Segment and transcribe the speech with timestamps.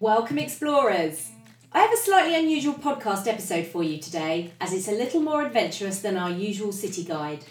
[0.00, 1.32] Welcome, explorers!
[1.72, 5.44] I have a slightly unusual podcast episode for you today, as it's a little more
[5.44, 7.44] adventurous than our usual city guide.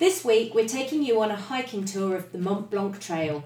[0.00, 3.44] This week, we're taking you on a hiking tour of the Mont Blanc Trail.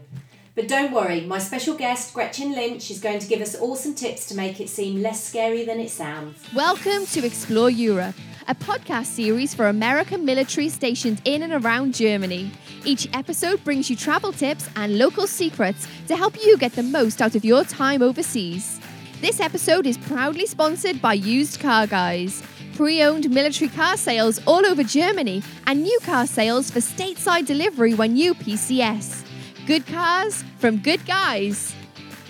[0.55, 3.95] But don't worry, my special guest, Gretchen Lynch, is going to give us all some
[3.95, 6.43] tips to make it seem less scary than it sounds.
[6.55, 8.15] Welcome to Explore Europe,
[8.49, 12.51] a podcast series for American military stationed in and around Germany.
[12.83, 17.21] Each episode brings you travel tips and local secrets to help you get the most
[17.21, 18.81] out of your time overseas.
[19.21, 22.43] This episode is proudly sponsored by Used Car Guys,
[22.75, 27.93] pre owned military car sales all over Germany, and new car sales for stateside delivery
[27.93, 29.27] when you PCS.
[29.67, 31.75] Good cars from good guys.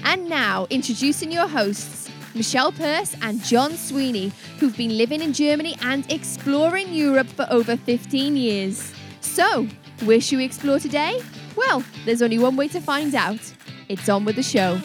[0.02, 2.07] And now, introducing your hosts,
[2.38, 7.77] Michelle Peirce and John Sweeney, who've been living in Germany and exploring Europe for over
[7.77, 8.92] 15 years.
[9.20, 9.66] So,
[10.05, 11.20] where should we explore today?
[11.56, 13.41] Well, there's only one way to find out.
[13.88, 14.80] It's on with the show.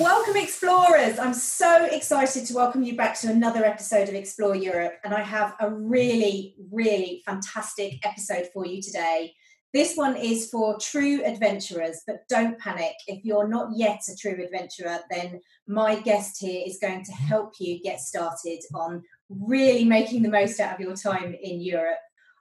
[0.00, 1.20] Welcome, explorers.
[1.20, 4.94] I'm so excited to welcome you back to another episode of Explore Europe.
[5.04, 9.34] And I have a really, really fantastic episode for you today.
[9.74, 12.94] This one is for true adventurers, but don't panic.
[13.06, 17.52] If you're not yet a true adventurer, then my guest here is going to help
[17.60, 21.98] you get started on really making the most out of your time in Europe.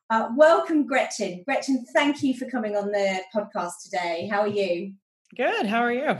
[0.09, 1.43] Uh, welcome, Gretchen.
[1.43, 4.29] Gretchen, thank you for coming on the podcast today.
[4.31, 4.93] How are you?
[5.35, 5.65] Good.
[5.65, 6.15] How are you?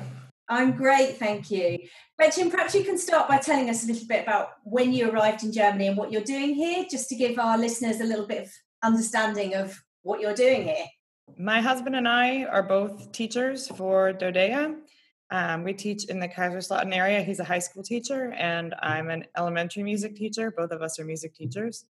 [0.49, 1.77] I'm great, thank you.
[2.17, 5.45] Gretchen, perhaps you can start by telling us a little bit about when you arrived
[5.45, 8.44] in Germany and what you're doing here, just to give our listeners a little bit
[8.44, 8.52] of
[8.83, 10.86] understanding of what you're doing here.
[11.36, 14.78] My husband and I are both teachers for DoDEA.
[15.30, 17.22] Um, we teach in the Kaiserslautern area.
[17.22, 20.52] He's a high school teacher, and I'm an elementary music teacher.
[20.52, 21.86] Both of us are music teachers.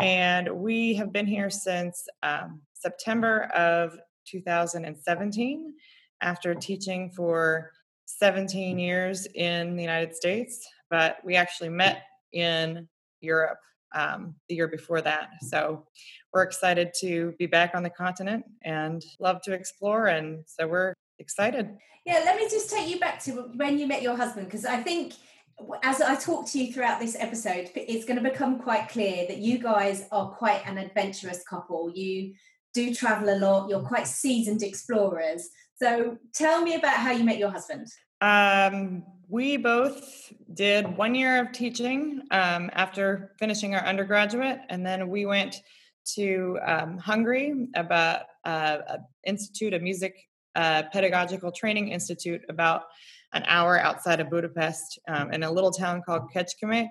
[0.00, 5.74] And we have been here since um, September of 2017
[6.22, 7.72] after teaching for
[8.06, 10.66] 17 years in the United States.
[10.88, 12.88] But we actually met in
[13.20, 13.58] Europe
[13.94, 15.30] um, the year before that.
[15.48, 15.86] So
[16.32, 20.06] we're excited to be back on the continent and love to explore.
[20.06, 21.76] And so we're excited.
[22.06, 24.78] Yeah, let me just take you back to when you met your husband, because I
[24.78, 25.14] think
[25.82, 29.38] as I talk to you throughout this episode, it's going to become quite clear that
[29.38, 31.92] you guys are quite an adventurous couple.
[31.94, 32.34] You
[32.72, 35.48] do travel a lot, you're quite seasoned explorers.
[35.76, 37.88] So tell me about how you met your husband.
[38.20, 45.08] Um, we both did one year of teaching um, after finishing our undergraduate, and then
[45.08, 45.62] we went
[46.14, 50.16] to um, Hungary about uh, an institute, a music
[50.56, 52.82] uh, pedagogical training institute, about
[53.32, 56.88] an hour outside of Budapest um, in a little town called Kecskemét.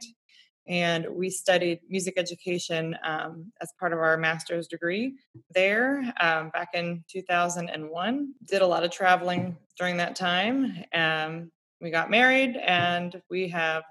[0.70, 5.16] And we studied music education um, as part of our master's degree
[5.54, 8.34] there um, back in 2001.
[8.46, 10.86] Did a lot of traveling during that time.
[10.94, 11.52] Um,
[11.82, 13.84] we got married and we have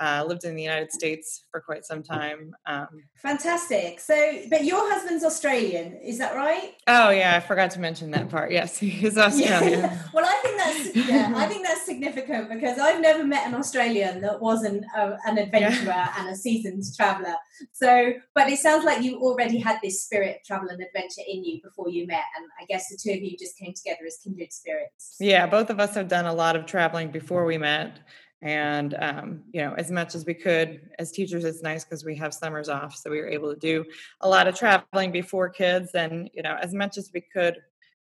[0.00, 2.54] uh, lived in the United States for quite some time.
[2.66, 4.00] Um, Fantastic.
[4.00, 6.74] So, but your husband's Australian, is that right?
[6.86, 8.50] Oh yeah, I forgot to mention that part.
[8.50, 9.80] Yes, he's Australian.
[9.80, 10.02] Yeah.
[10.12, 14.20] well, I think that's yeah, I think that's significant because I've never met an Australian
[14.22, 16.14] that wasn't a, an adventurer yeah.
[16.18, 17.34] and a seasoned traveller.
[17.72, 21.44] So, but it sounds like you already had this spirit of travel and adventure in
[21.44, 24.18] you before you met, and I guess the two of you just came together as
[24.22, 25.16] kindred spirits.
[25.20, 28.00] Yeah, both of us have done a lot of traveling before we met
[28.44, 32.14] and um, you know as much as we could as teachers it's nice because we
[32.14, 33.84] have summers off so we were able to do
[34.20, 35.90] a lot of traveling before kids.
[35.94, 37.56] And you know as much as we could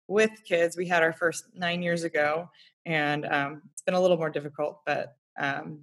[0.09, 2.49] with kids we had our first nine years ago
[2.87, 5.81] and um, it's been a little more difficult but um,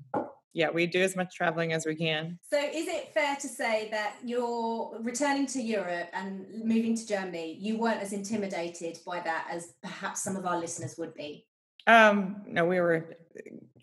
[0.53, 2.39] yeah we do as much traveling as we can.
[2.51, 7.55] So is it fair to say that you're returning to europe and moving to germany
[7.59, 11.45] you weren't as intimidated by that as perhaps some of our listeners would be?
[11.85, 13.15] Um no we were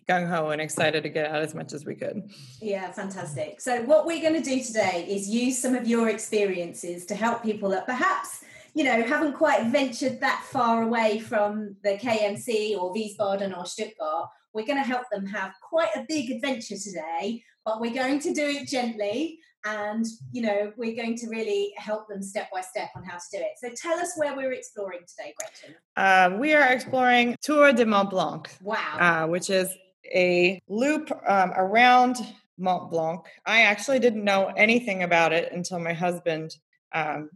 [0.07, 2.29] gung ho and excited to get out as much as we could.
[2.61, 3.59] Yeah, fantastic.
[3.61, 7.43] So, what we're going to do today is use some of your experiences to help
[7.43, 12.93] people that perhaps you know haven't quite ventured that far away from the KMC or
[12.93, 14.29] Wiesbaden or Stuttgart.
[14.53, 18.33] We're going to help them have quite a big adventure today, but we're going to
[18.33, 22.89] do it gently and you know we're going to really help them step by step
[22.95, 26.53] on how to do it so tell us where we're exploring today gretchen uh, we
[26.53, 29.75] are exploring tour de mont blanc wow uh, which is
[30.13, 32.17] a loop um, around
[32.57, 33.21] Mont Blanc.
[33.45, 36.55] I actually didn't know anything about it until my husband
[36.93, 37.29] um,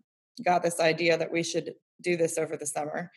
[0.44, 3.12] got this idea that we should do this over the summer.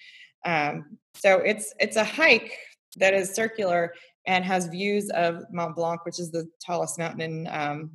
[0.45, 2.57] Um, so it's it's a hike
[2.97, 3.95] that is circular
[4.27, 7.91] and has views of Mont Blanc, which is the tallest mountain in um,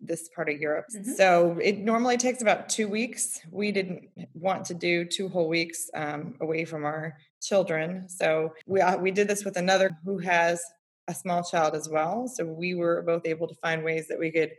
[0.00, 0.86] this part of Europe.
[0.94, 1.12] Mm-hmm.
[1.12, 3.40] So it normally takes about two weeks.
[3.50, 8.80] We didn't want to do two whole weeks um, away from our children, so we
[8.80, 10.60] uh, we did this with another who has
[11.08, 12.28] a small child as well.
[12.28, 14.52] So we were both able to find ways that we could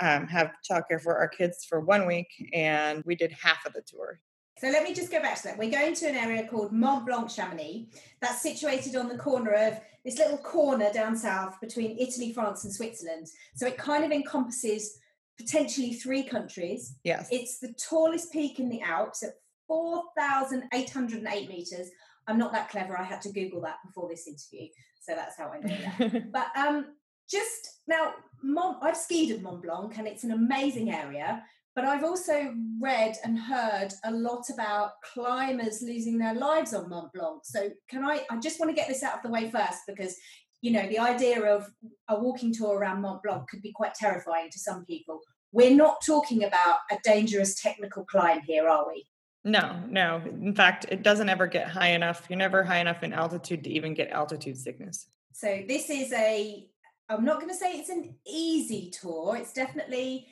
[0.00, 3.82] um, have childcare for our kids for one week, and we did half of the
[3.82, 4.20] tour.
[4.58, 5.58] So let me just go back to that.
[5.58, 7.86] We're going to an area called Mont Blanc Chamonix.
[8.20, 12.72] That's situated on the corner of this little corner down south between Italy, France, and
[12.72, 13.28] Switzerland.
[13.54, 14.98] So it kind of encompasses
[15.38, 16.96] potentially three countries.
[17.04, 17.28] Yes.
[17.30, 19.34] It's the tallest peak in the Alps at
[19.68, 21.90] 4,808 meters.
[22.26, 22.98] I'm not that clever.
[22.98, 24.68] I had to Google that before this interview.
[25.08, 26.32] So that's how I know that.
[26.32, 26.86] but um,
[27.30, 28.12] just now,
[28.42, 31.42] Mont, I've skied at Mont Blanc and it's an amazing area.
[31.74, 37.10] But I've also read and heard a lot about climbers losing their lives on Mont
[37.14, 37.40] Blanc.
[37.44, 38.26] So can I?
[38.30, 40.16] I just want to get this out of the way first because
[40.60, 41.70] you know the idea of
[42.08, 45.20] a walking tour around Mont Blanc could be quite terrifying to some people.
[45.52, 49.06] We're not talking about a dangerous technical climb here, are we?
[49.48, 50.22] No, no.
[50.26, 52.26] In fact, it doesn't ever get high enough.
[52.28, 55.06] You're never high enough in altitude to even get altitude sickness.
[55.32, 56.66] So this is a
[57.08, 59.34] I'm not going to say it's an easy tour.
[59.36, 60.26] It's definitely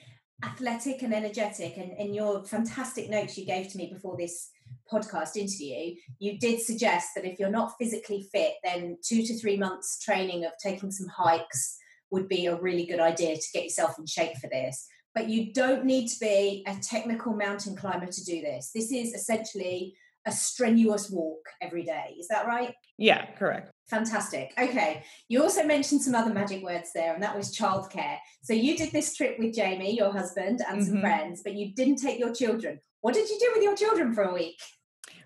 [0.45, 1.79] athletic and energetic.
[1.79, 4.51] And in your fantastic notes you gave to me before this
[4.93, 9.57] podcast interview, you did suggest that if you're not physically fit, then two to three
[9.57, 11.79] months training of taking some hikes
[12.11, 14.87] would be a really good idea to get yourself in shape for this.
[15.17, 18.71] But you don't need to be a technical mountain climber to do this.
[18.75, 19.97] This is essentially
[20.27, 22.15] a strenuous walk every day.
[22.21, 22.75] Is that right?
[22.99, 23.71] Yeah, correct.
[23.89, 24.53] Fantastic.
[24.59, 25.05] Okay.
[25.29, 28.19] You also mentioned some other magic words there, and that was childcare.
[28.43, 31.01] So you did this trip with Jamie, your husband, and some mm-hmm.
[31.01, 32.79] friends, but you didn't take your children.
[33.01, 34.61] What did you do with your children for a week?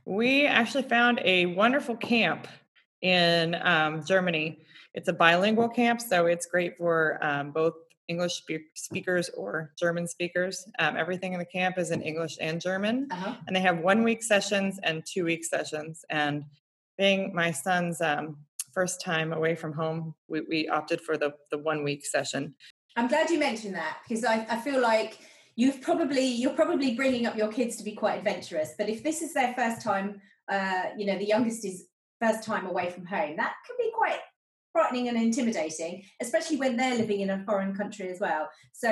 [0.05, 2.47] We actually found a wonderful camp
[3.03, 4.61] in um, Germany.
[4.95, 7.75] It's a bilingual camp, so it's great for um, both
[8.11, 10.67] English spe- speakers or German speakers.
[10.79, 13.37] Um, everything in the camp is in English and German, uh-huh.
[13.47, 16.05] and they have one week sessions and two week sessions.
[16.11, 16.45] And
[16.99, 18.37] being my son's um,
[18.75, 22.55] first time away from home, we, we opted for the, the one week session.
[22.97, 25.19] I'm glad you mentioned that because I, I feel like
[25.55, 28.75] you've probably you're probably bringing up your kids to be quite adventurous.
[28.77, 31.87] But if this is their first time, uh, you know, the youngest is
[32.21, 34.19] first time away from home, that can be quite
[34.73, 38.49] frightening and intimidating, especially when they're living in a foreign country as well.
[38.73, 38.91] So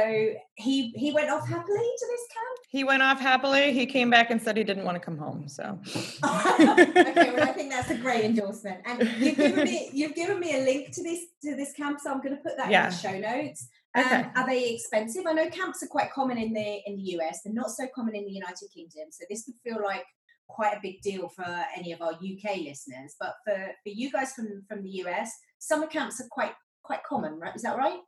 [0.54, 2.58] he he went off happily to this camp.
[2.68, 3.72] He went off happily.
[3.72, 5.48] He came back and said he didn't want to come home.
[5.48, 8.80] So okay, well I think that's a great endorsement.
[8.86, 12.10] And you've given me you've given me a link to this to this camp, so
[12.10, 12.86] I'm going to put that yeah.
[12.86, 13.68] in the show notes.
[13.94, 14.28] Um, okay.
[14.36, 15.24] are they expensive?
[15.26, 17.40] I know camps are quite common in the in the US.
[17.44, 19.08] They're not so common in the United Kingdom.
[19.10, 20.04] So this would feel like
[20.48, 23.14] quite a big deal for any of our UK listeners.
[23.20, 27.38] But for, for you guys from, from the US, summer camps are quite quite common,
[27.38, 27.54] right?
[27.54, 28.00] Is that right?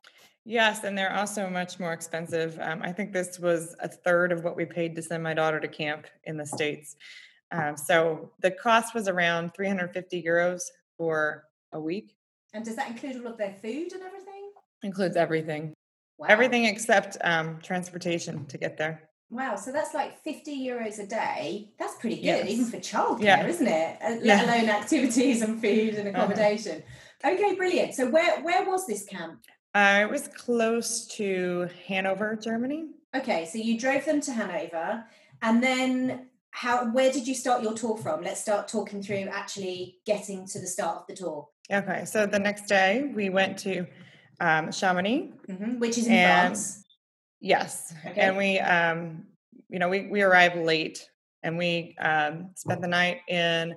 [0.44, 2.58] Yes, and they're also much more expensive.
[2.60, 5.60] Um, I think this was a third of what we paid to send my daughter
[5.60, 6.96] to camp in the States.
[7.52, 10.62] Um, so the cost was around 350 euros
[10.96, 12.16] for a week.
[12.54, 14.50] And does that include all of their food and everything?
[14.82, 15.74] Includes everything.
[16.18, 16.28] Wow.
[16.30, 19.10] Everything except um, transportation to get there.
[19.30, 21.70] Wow, so that's like 50 euros a day.
[21.78, 22.48] That's pretty good, yes.
[22.48, 23.46] even for childcare, yeah.
[23.46, 23.98] isn't it?
[24.02, 24.44] Uh, let yeah.
[24.44, 26.24] alone activities and food and uh-huh.
[26.24, 26.78] accommodation.
[26.78, 26.90] Uh-huh.
[27.24, 27.94] Okay, brilliant.
[27.94, 29.44] So where where was this camp?
[29.74, 32.88] Uh, it was close to Hanover, Germany.
[33.14, 35.04] Okay, so you drove them to Hanover,
[35.42, 36.90] and then how?
[36.90, 38.22] Where did you start your tour from?
[38.22, 41.48] Let's start talking through actually getting to the start of the tour.
[41.70, 43.86] Okay, so the next day we went to
[44.40, 46.84] um, Chamonix, mm-hmm, which is in and, France.
[47.40, 48.20] Yes, okay.
[48.20, 49.24] and we, um,
[49.68, 51.08] you know, we we arrived late,
[51.42, 53.74] and we um, spent the night in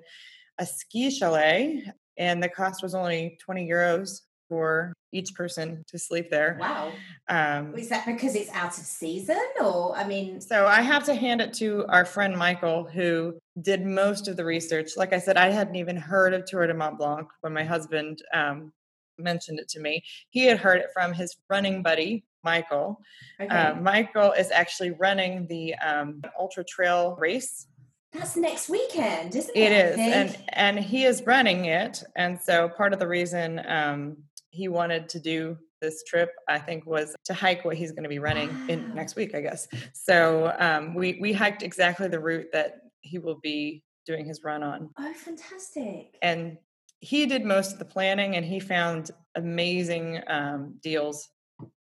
[0.60, 6.30] a ski chalet and the cost was only 20 euros for each person to sleep
[6.30, 6.58] there.
[6.60, 6.92] Wow.
[7.30, 11.16] Um, Is that because it's out of season or I mean So I have to
[11.16, 14.92] hand it to our friend Michael who did most of the research.
[14.98, 18.22] Like I said, I hadn't even heard of Tour de Mont Blanc when my husband
[18.34, 18.74] um,
[19.18, 20.04] mentioned it to me.
[20.30, 23.00] He had heard it from his running buddy, Michael.
[23.40, 23.56] Okay.
[23.56, 27.68] Uh, Michael is actually running the um, ultra trail race
[28.14, 29.60] that's next weekend, isn't it?
[29.60, 34.18] It is, and and he is running it, and so part of the reason um,
[34.52, 38.10] he wanted to do this trip, I think, was to hike what he's going to
[38.10, 38.66] be running wow.
[38.70, 39.68] in next week, I guess.
[39.94, 44.64] So um, we we hiked exactly the route that he will be doing his run
[44.64, 44.90] on.
[44.98, 46.18] Oh, fantastic!
[46.22, 46.58] And
[47.00, 51.30] he did most of the planning, and he found amazing um, deals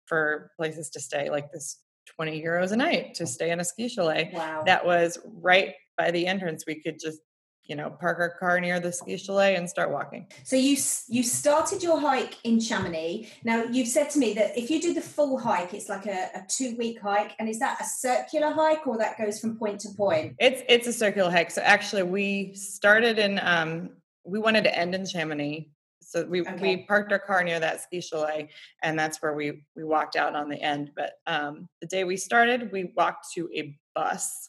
[0.07, 1.79] for places to stay, like this
[2.19, 4.31] 20 euros a night to stay in a ski chalet.
[4.35, 4.65] Wow.
[4.67, 6.65] That was right by the entrance.
[6.67, 7.21] We could just
[7.69, 10.75] you know park our car near the ski chalet and start walking so you
[11.09, 14.95] you started your hike in chamonix now you've said to me that if you do
[14.95, 18.51] the full hike it's like a, a two week hike and is that a circular
[18.53, 22.03] hike or that goes from point to point it's it's a circular hike so actually
[22.03, 23.91] we started in um
[24.25, 25.69] we wanted to end in chamonix
[26.09, 26.57] So we Okay.
[26.79, 28.49] we parked our car near that ski chalet,
[28.83, 30.91] and that's where we we walked out on the end.
[30.97, 34.49] But um, the day we started, we walked to a bus,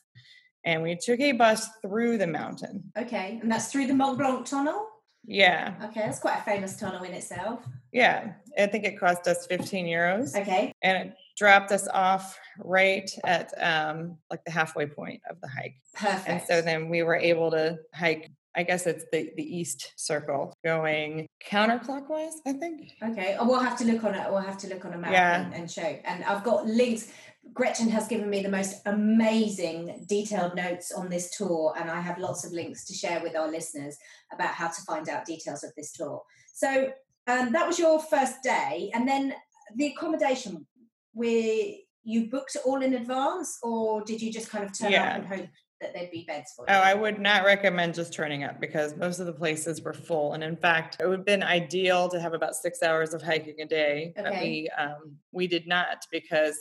[0.64, 2.90] and we took a bus through the mountain.
[2.98, 4.88] Okay, and that's through the Mont Blanc tunnel.
[5.26, 7.60] Yeah, Okay, that's quite a famous tunnel in itself.
[7.92, 8.34] yeah.
[8.58, 13.54] I think it cost us 15 euros, Okay, and it dropped us off right at
[13.62, 15.76] um, like the halfway point of the hike.
[15.94, 16.28] perfect.
[16.30, 18.32] And so then we were able to hike.
[18.56, 22.34] I guess it's the the east circle, going counterclockwise.
[22.48, 22.92] I think.
[23.04, 24.26] Okay, oh, we'll have to look on it.
[24.30, 25.42] We'll have to look on a map Yeah.
[25.46, 25.82] and, and show.
[26.04, 27.12] And I've got links.
[27.54, 32.18] Gretchen has given me the most amazing detailed notes on this tour, and I have
[32.20, 33.98] lots of links to share with our listeners
[34.34, 36.22] about how to find out details of this tour.
[36.54, 36.92] So
[37.28, 39.34] um, that was your first day, and then
[39.76, 40.66] the accommodation.
[41.14, 41.64] Where
[42.04, 45.10] you booked it all in advance, or did you just kind of turn Yeah.
[45.10, 45.48] up and hope
[45.82, 46.74] that there'd be beds for Oh.
[46.74, 50.34] I would not recommend just turning up because most of the places were full.
[50.34, 53.62] And in fact, it would have been ideal to have about six hours of hiking
[53.62, 54.14] a day.
[54.16, 56.58] But we um, we did not because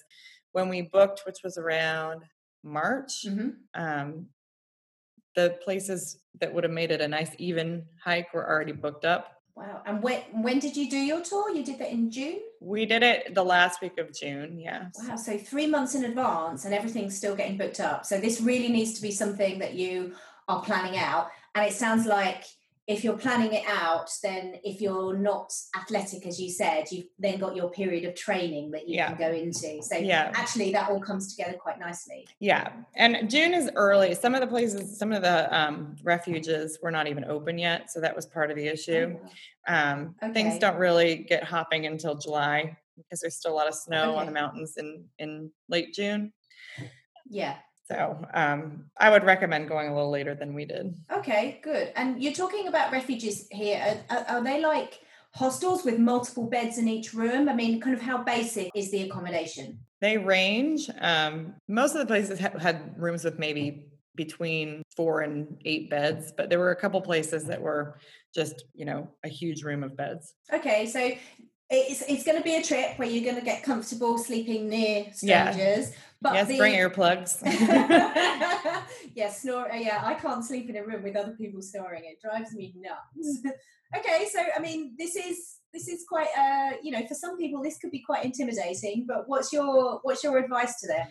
[0.52, 2.22] when we booked, which was around
[2.62, 3.56] March, Mhm.
[3.74, 4.28] um,
[5.36, 9.37] the places that would have made it a nice even hike were already booked up.
[9.58, 9.82] Wow.
[9.86, 11.50] And when when did you do your tour?
[11.50, 12.38] You did that in June.
[12.60, 14.60] We did it the last week of June.
[14.60, 14.94] Yes.
[14.96, 18.06] Wow, so three months in advance and everything's still getting booked up.
[18.06, 20.14] So this really needs to be something that you
[20.46, 21.30] are planning out.
[21.56, 22.44] And it sounds like
[22.88, 27.38] if you're planning it out, then if you're not athletic, as you said, you've then
[27.38, 29.08] got your period of training that you Yeah.
[29.08, 29.82] can go into.
[29.82, 30.32] So Yeah.
[30.34, 32.26] actually that all comes together quite nicely.
[32.38, 34.14] Yeah, and June is early.
[34.14, 38.00] Some of the places, some of the um, refuges were not even open yet, so
[38.00, 39.18] that was part of the issue.
[39.66, 44.16] Um, Things don't really get hopping until July because there's still a lot of snow
[44.16, 46.32] on the mountains in in late June.
[47.28, 47.58] Yeah.
[47.90, 50.94] So um, I would recommend going a little later than we did.
[51.10, 51.92] Okay, good.
[51.96, 54.04] And you're talking about refuges here.
[54.10, 55.00] Are, are- they like
[55.34, 57.48] hostels with multiple beds in each room?
[57.48, 59.78] I mean, kind of how basic is the accommodation?
[60.00, 60.90] They range.
[61.00, 66.32] Um, most of the places ha- had rooms with maybe between four and eight beds,
[66.36, 67.98] but there were a couple places that were
[68.34, 70.34] just you know a huge room of beds.
[70.52, 71.10] Okay, so
[71.70, 75.06] it's it's going to be a trip where you're going to get comfortable sleeping near
[75.22, 75.50] Yeah.
[75.52, 75.92] strangers.
[76.20, 77.38] But yes, the, bring earplugs.
[79.14, 79.70] yeah, snore.
[79.70, 82.04] uh, Yeah, I can't sleep in a room with other people snoring.
[82.04, 83.38] It drives me nuts.
[83.96, 87.62] okay, so I mean, this is this is quite uh, you know, for some people
[87.62, 89.04] this could be quite intimidating.
[89.06, 91.06] But what's your what's your advice to them?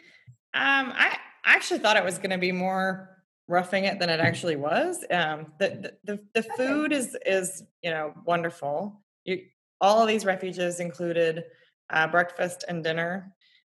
[0.53, 3.09] Um, I actually thought it was going to be more
[3.47, 5.05] roughing it than it actually was.
[5.09, 5.69] Um, the
[6.03, 6.67] the the, the Okay.
[6.67, 9.01] food is is you know wonderful.
[9.23, 9.41] You,
[9.81, 11.45] all of these refuges included
[11.89, 13.33] uh, breakfast and dinner,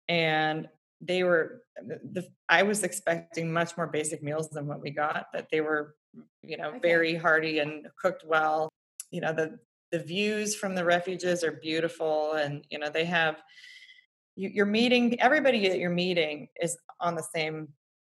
[0.07, 0.67] and
[0.99, 1.63] they were.
[2.13, 5.95] The, I was expecting much more basic meals than what we got, but they were,
[6.43, 6.79] you know, Okay.
[6.79, 8.69] very hearty and cooked well.
[9.11, 9.59] You know the
[9.91, 13.41] the views from the refuges are beautiful, and you know they have
[14.35, 17.67] you, you're meeting everybody that you're meeting is on the same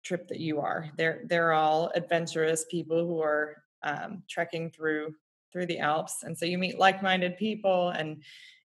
[0.04, 0.90] trip that you are.
[0.98, 5.16] They're they're all adventurous people who are um, trekking through
[5.54, 8.24] through the Alps, and so you meet like-minded people, and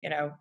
[0.01, 0.31] you know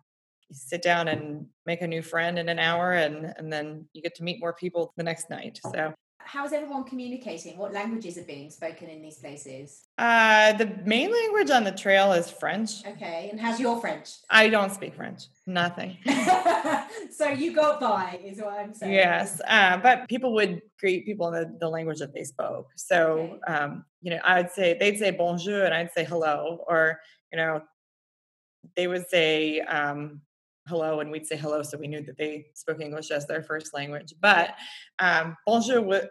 [0.47, 4.01] you sit down and make a new friend in an hour, and and then you
[4.01, 5.59] get to meet more people the next night.
[5.73, 5.93] So
[6.27, 7.57] How's everyone communicating?
[7.57, 9.87] What languages are being spoken in these places?
[9.97, 12.85] uh, the main language on the trail is French.
[12.85, 14.09] Okay, and how's your French?
[14.29, 15.27] I don't speak French.
[15.45, 15.97] Nothing.
[17.11, 18.91] so you got by, is what I'm saying.
[18.91, 22.67] Yes, uh, but people would greet people in the, the language that they spoke.
[22.75, 26.99] So, um, you know, I would say they'd say bonjour and I'd say hello, or
[27.31, 27.61] you know,
[28.75, 30.19] they would say um,
[30.67, 33.73] hello and we'd say hello, so we knew that they spoke English as their first
[33.73, 34.13] language.
[34.19, 34.55] But
[34.99, 36.01] um, bonjour wa-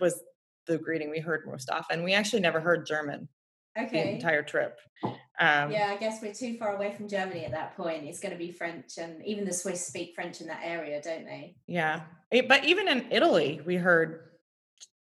[0.00, 0.22] was
[0.66, 2.02] the greeting we heard most often.
[2.02, 3.28] We actually never heard German
[3.76, 4.14] the Okay.
[4.14, 4.78] entire trip.
[5.04, 8.04] Um, Yeah, I guess we're too far away from Germany at that point.
[8.04, 11.24] It's going to be French, and even the Swiss speak French in that area, don't
[11.26, 11.56] they?
[11.66, 12.00] Yeah.
[12.32, 14.30] Eh, But even in Italy, we heard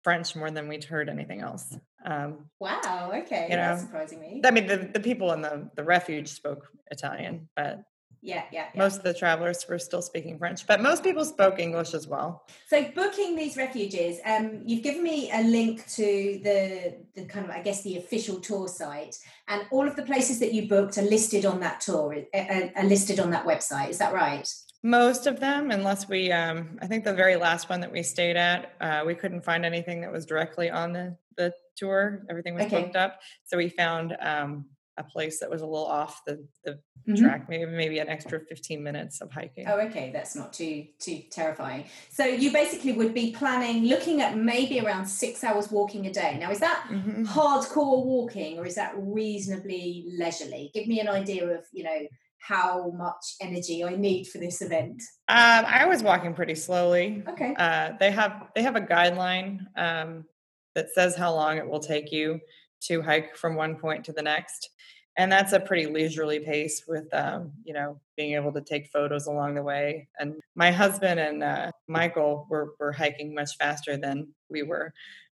[0.02, 1.76] French more than we'd heard anything else.
[2.04, 3.12] Um, Wow.
[3.22, 4.40] Okay, You that's know, surprising me.
[4.44, 7.82] I mean, the, the people in the, the refuge spoke Italian, but
[8.26, 8.82] yeah, yeah, yeah.
[8.82, 10.66] most of the travelers were still speaking French.
[10.66, 12.46] But most people spoke English as well.
[12.68, 17.52] So booking these refuges, um, you've given me a link to the the kind of
[17.52, 19.16] I guess the official tour site,
[19.48, 22.70] and all of the places that you booked are listed on that tour, uh, are,
[22.76, 23.90] are listed on that website.
[23.90, 24.48] Is that right?
[24.82, 28.36] Most of them, unless we, um, I think the very last one that we stayed
[28.36, 32.24] at, uh, we couldn't find anything that was directly on the, the tour.
[32.30, 32.82] Everything was Okay.
[32.82, 33.18] booked up.
[33.44, 34.66] So we found um,
[34.98, 37.18] a place that was a little off the, the Mhm.
[37.18, 39.64] track, maybe maybe an extra 15 minutes of hiking.
[39.68, 41.84] Oh, okay, that's not too too terrifying.
[42.10, 46.36] So you basically would be planning, looking at maybe around six hours walking a day.
[46.40, 47.24] Now, is that Mhm.
[47.26, 50.70] hardcore walking, or is that reasonably leisurely?
[50.74, 52.00] Give me an idea of you know
[52.38, 55.00] how much energy I need for this event.
[55.28, 57.22] Um, I was walking pretty slowly.
[57.28, 57.54] Okay.
[57.56, 60.24] Uh, they have they have a guideline um,
[60.74, 62.40] that says how long it will take you
[62.82, 64.70] to hike from one point to the next,
[65.16, 69.26] and that's a pretty leisurely pace with um, you know being able to take photos
[69.26, 70.08] along the way.
[70.18, 74.92] And my husband and uh, Michael were were hiking much faster than we were.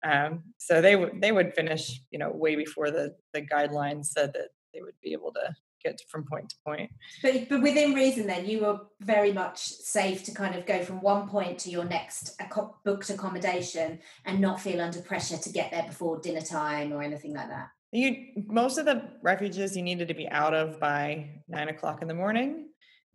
[0.04, 4.32] Um, so they would they would finish you know way before the the guidelines said
[4.34, 6.90] that they would be able to get from point to point.
[7.22, 11.00] But, but within reason, then you were very much safe to kind of go from
[11.00, 12.40] one point to your next
[12.84, 17.34] booked accommodation and not feel under pressure to get there before dinner time or anything
[17.34, 17.68] like that.
[17.92, 22.08] You most of the refuges you needed to be out of by nine o'clock in
[22.08, 22.68] the morning,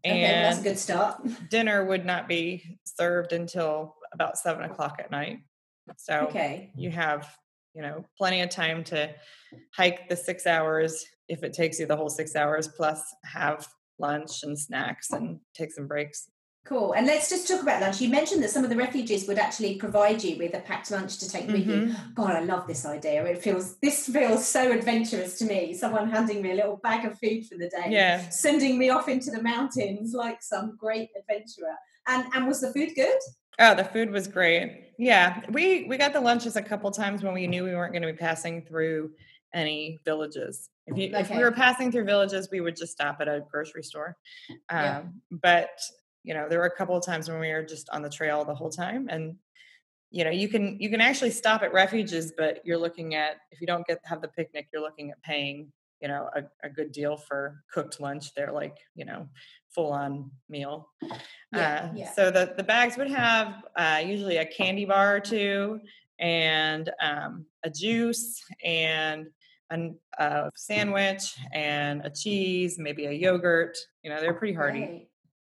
[0.03, 1.21] Okay, well, that's a good start.
[1.49, 5.39] dinner would not be served until about seven o'clock at night.
[5.97, 6.71] So Okay.
[6.75, 7.27] you have
[7.75, 9.13] you know plenty of time to
[9.75, 14.43] hike the six hours if it takes you the whole six hours, plus have lunch
[14.43, 16.29] and snacks and take some breaks.
[16.65, 16.93] Cool.
[16.93, 18.01] And let's just talk about lunch.
[18.01, 21.17] You mentioned that some of the refugees would actually provide you with a packed lunch
[21.19, 21.87] to take with you.
[21.87, 22.13] Mhm.
[22.13, 23.25] God, I love this idea.
[23.25, 25.73] It feels this feels so adventurous to me.
[25.73, 27.87] Someone handing me a little bag of food for the day.
[27.89, 28.29] Yeah.
[28.29, 31.75] Sending me off into the mountains like some great adventurer.
[32.07, 33.19] And and was the food good?
[33.57, 34.93] Oh, the food was great.
[34.99, 38.03] Yeah, we we got the lunches a couple times when we knew we weren't going
[38.03, 39.11] to be passing through
[39.53, 40.69] any villages.
[40.91, 43.83] If you if we were passing through villages, we would just stop at a grocery
[43.83, 44.17] store.
[44.49, 45.03] Um, Yeah.
[45.31, 45.69] But
[46.23, 48.45] you know, there were a couple of times when we were just on the trail
[48.45, 49.35] the whole time, and
[50.11, 53.61] you know, you can you can actually stop at refuges, but you're looking at if
[53.61, 55.71] you don't get have the picnic, you're looking at paying
[56.01, 58.33] you know a, a good deal for cooked lunch.
[58.35, 59.27] They're like you know
[59.73, 60.89] full on meal.
[61.01, 62.11] Yeah, Uh, yeah.
[62.13, 65.79] So the, the bags would have uh, usually a candy bar or two,
[66.19, 69.27] and um, a juice, and
[69.71, 73.77] an- a sandwich, and a cheese, maybe a yogurt.
[74.03, 74.79] You know, they're pretty hearty.
[74.79, 75.07] Great.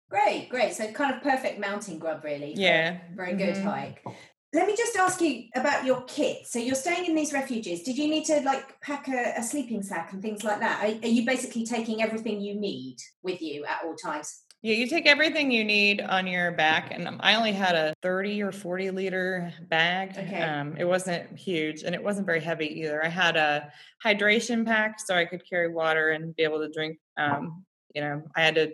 [0.10, 0.74] Great, great.
[0.74, 2.54] So kind of perfect mountain grub really.
[2.54, 3.00] Yeah.
[3.16, 3.64] Very good mhm.
[3.64, 4.06] hike.
[4.54, 6.46] Let me just ask you about your kit.
[6.46, 7.82] So you're staying in these refuges.
[7.82, 10.84] Did you need to like pack a, a sleeping sack and things like that?
[10.84, 14.44] Are, are you basically taking everything you need with you at all times?
[14.64, 17.94] Yeah, you take everything you need on your back, and um, I only had a
[18.02, 20.12] 30 or 40 liter bag.
[20.18, 20.42] Okay.
[20.42, 23.04] Um, it wasn't huge, and it wasn't very heavy either.
[23.04, 23.70] I had a
[24.04, 26.98] hydration pack, so I could carry water and be able to drink.
[27.18, 28.72] Um, you know, I had a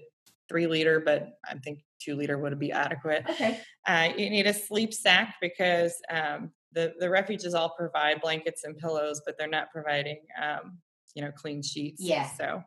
[0.47, 3.25] three liter, but I think two liter would be adequate.
[3.27, 3.59] Okay.
[3.87, 8.77] Uh, you need a sleep sack because um, the the refuges all provide blankets and
[8.77, 10.77] pillows, but they're not providing um,
[11.15, 11.99] you know clean sheets.
[11.99, 12.29] Yeah.
[12.37, 12.63] So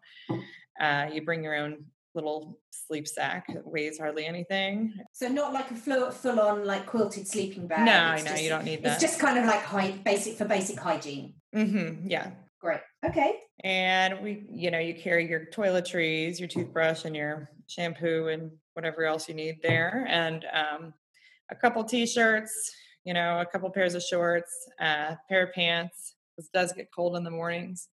[0.81, 3.46] uh, you bring your own little sleep sack.
[3.48, 4.92] It weighs hardly anything.
[5.12, 7.87] So not like a full, full on like quilted sleeping bag.
[7.87, 8.94] no, it's no, just- you don't need that.
[8.94, 11.35] It's just kind of like hy- basic for basic hygiene.
[11.55, 12.31] hmm yeah.
[12.61, 12.81] Great.
[13.05, 13.35] Okay.
[13.64, 19.05] And we, you know, you carry your toiletries, your toothbrush, and your shampoo, and whatever
[19.05, 20.94] else you need there, and um,
[21.51, 22.72] a couple t-shirts,
[23.05, 26.14] you know, a couple pairs of shorts, a pair of pants.
[26.38, 27.88] It does get cold in the mornings.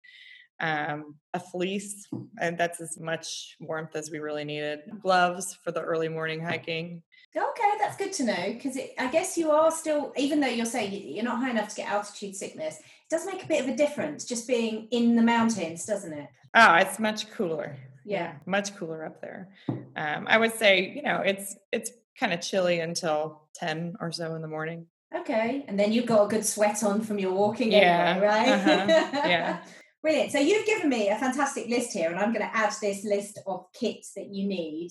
[0.59, 2.07] Um, a fleece,
[2.39, 4.79] and that's as much warmth as we really needed.
[5.01, 7.03] Gloves for the early morning hiking.
[7.35, 10.91] Okay, that's good to know because I guess you are still, even though you're saying
[10.93, 13.69] you- you're not high enough to get altitude sickness, it does make a bit of
[13.69, 16.27] a difference just being in the mountains, doesn't it?
[16.55, 17.77] Oh, it's much cooler.
[18.03, 18.35] Yeah.
[18.45, 19.49] much cooler up there.
[19.69, 24.33] Um, I would say, you know, it's it's kind of chilly until ten or so
[24.33, 24.87] in the morning.
[25.13, 28.47] Okay, and then you've got a good sweat on from your walking Yeah, anyway, right?
[28.49, 29.57] uh-huh, yeah.
[30.07, 30.31] Brilliant.
[30.31, 33.39] So you've given me a fantastic list here, and I'm going to add this list
[33.45, 34.89] of kits that you need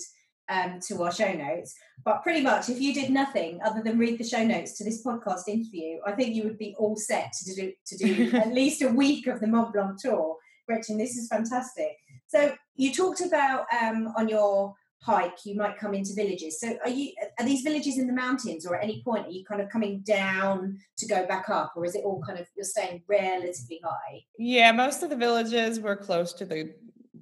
[0.50, 1.74] um, to our show notes.
[2.05, 5.02] But pretty much, if you did nothing other than read the show notes to this
[5.02, 8.83] podcast interview, I think you would be all set to do to do at least
[8.83, 10.37] a week of the Mont Blanc tour.
[10.66, 11.96] Gretchen, this is fantastic.
[12.29, 16.61] So you talked about um, on your hike you might come into villages.
[16.61, 19.44] So are you are these villages in the mountains, or at any point are you
[19.44, 22.64] kind of coming down to go back up, or is it all kind of you're
[22.64, 24.24] staying relatively high?
[24.38, 26.74] Yeah, most of the villages were close to the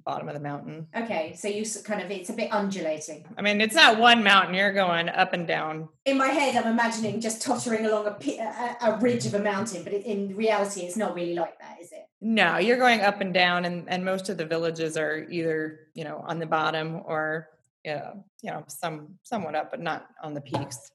[0.05, 0.87] bottom of the mountain.
[0.95, 3.25] Okay, so you kind of it's a bit undulating.
[3.37, 5.89] I mean, it's not one mountain; you're going up and down.
[6.05, 9.83] In my head, I'm imagining just tottering along a, a, a ridge of a mountain,
[9.83, 12.07] but in reality, it's not really like that, is it?
[12.21, 16.03] No, you're going up and down, and and most of the villages are either you
[16.03, 17.49] know on the bottom or
[17.85, 20.91] yeah, you know some somewhat up, but not on the peaks.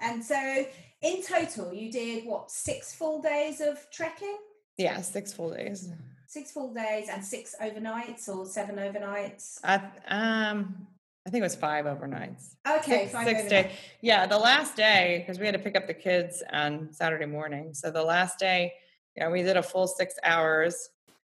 [0.00, 0.64] And so,
[1.02, 4.38] in total, you did what six full days of trekking?
[4.78, 5.90] Yeah, six full days.
[6.28, 9.58] Six full days and six overnights or seven overnights?
[9.64, 9.74] I,
[10.06, 10.86] um,
[11.26, 12.54] I think it was five overnights.
[12.66, 13.48] Okay, six, five six overnights.
[13.48, 13.72] day.
[14.00, 17.74] Yeah, the last day because we had to pick up the kids on Saturday morning.
[17.74, 18.72] So the last day,
[19.16, 20.88] yeah, we did a full six hours.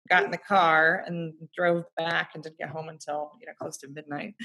[0.09, 3.77] Got in the car and drove back and didn't get home until you know close
[3.77, 4.35] to midnight.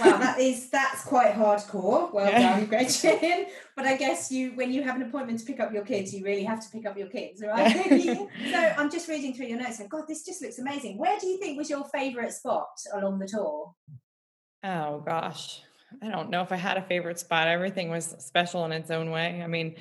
[0.00, 2.12] Wow, that is that's quite hardcore.
[2.12, 2.58] Well Yeah.
[2.58, 3.46] done, Gretchen.
[3.76, 6.24] But I guess you, when you have an appointment to pick up your kids, you
[6.24, 7.72] really have to pick up your kids, right?
[8.50, 9.78] so I'm just reading through your notes.
[9.78, 10.98] And God, this just looks amazing.
[10.98, 13.72] Where do you think was your favourite spot along the tour?
[14.64, 15.62] Oh gosh,
[16.02, 17.46] I don't know if I had a favorite spot.
[17.46, 19.40] Everything was special in its own way.
[19.42, 19.76] I mean,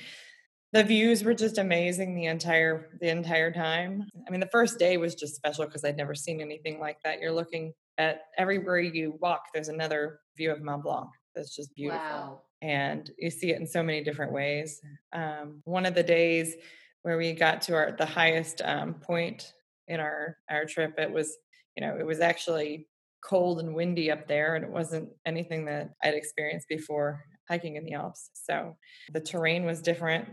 [0.73, 4.03] the views were just amazing the entire the entire time.
[4.27, 7.19] I mean, the first day was just special because I'd never seen anything like that.
[7.19, 9.43] You're looking at everywhere you walk.
[9.53, 11.09] There's another view of Mont Blanc.
[11.35, 12.41] That's just beautiful, Wow.
[12.61, 14.81] and you see it in so many different ways.
[15.13, 16.55] Um, one of the days
[17.03, 19.53] where we got to our the highest um, point
[19.87, 21.37] in our our trip, it was
[21.75, 22.87] you know it was actually
[23.23, 27.83] cold and windy up there and it wasn't anything that I'd experienced before hiking in
[27.85, 28.29] the Alps.
[28.33, 28.75] So
[29.13, 30.27] the terrain was different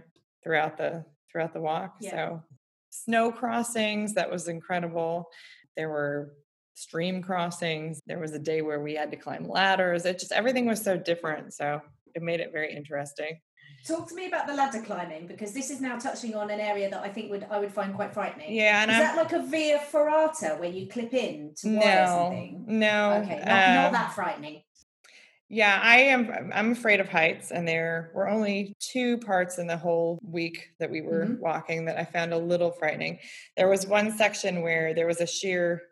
[0.44, 1.96] throughout the throughout the walk.
[2.00, 2.10] Yeah.
[2.10, 2.42] So
[2.90, 5.28] snow crossings, that was incredible.
[5.76, 6.34] There were
[6.74, 8.00] stream crossings.
[8.06, 10.04] There was a day where we had to climb ladders.
[10.04, 11.54] It just everything was so different.
[11.54, 11.80] So
[12.14, 13.40] it made it very interesting.
[13.86, 16.88] Talk to me about the ladder climbing because this is now touching on an area
[16.88, 18.54] that I think would I would find quite frightening.
[18.54, 22.28] Yeah, and is I'm that like a via ferrata where you clip in to no,
[22.30, 22.64] things?
[22.66, 23.22] no.
[23.22, 24.62] Okay, not, not um, that frightening.
[25.50, 26.50] Yeah, I am.
[26.52, 30.90] I'm afraid of heights, and there were only two parts in the whole week that
[30.90, 31.38] we were Mhm.
[31.38, 33.20] walking that I found a little frightening.
[33.56, 35.82] There was one section where there was a sheer.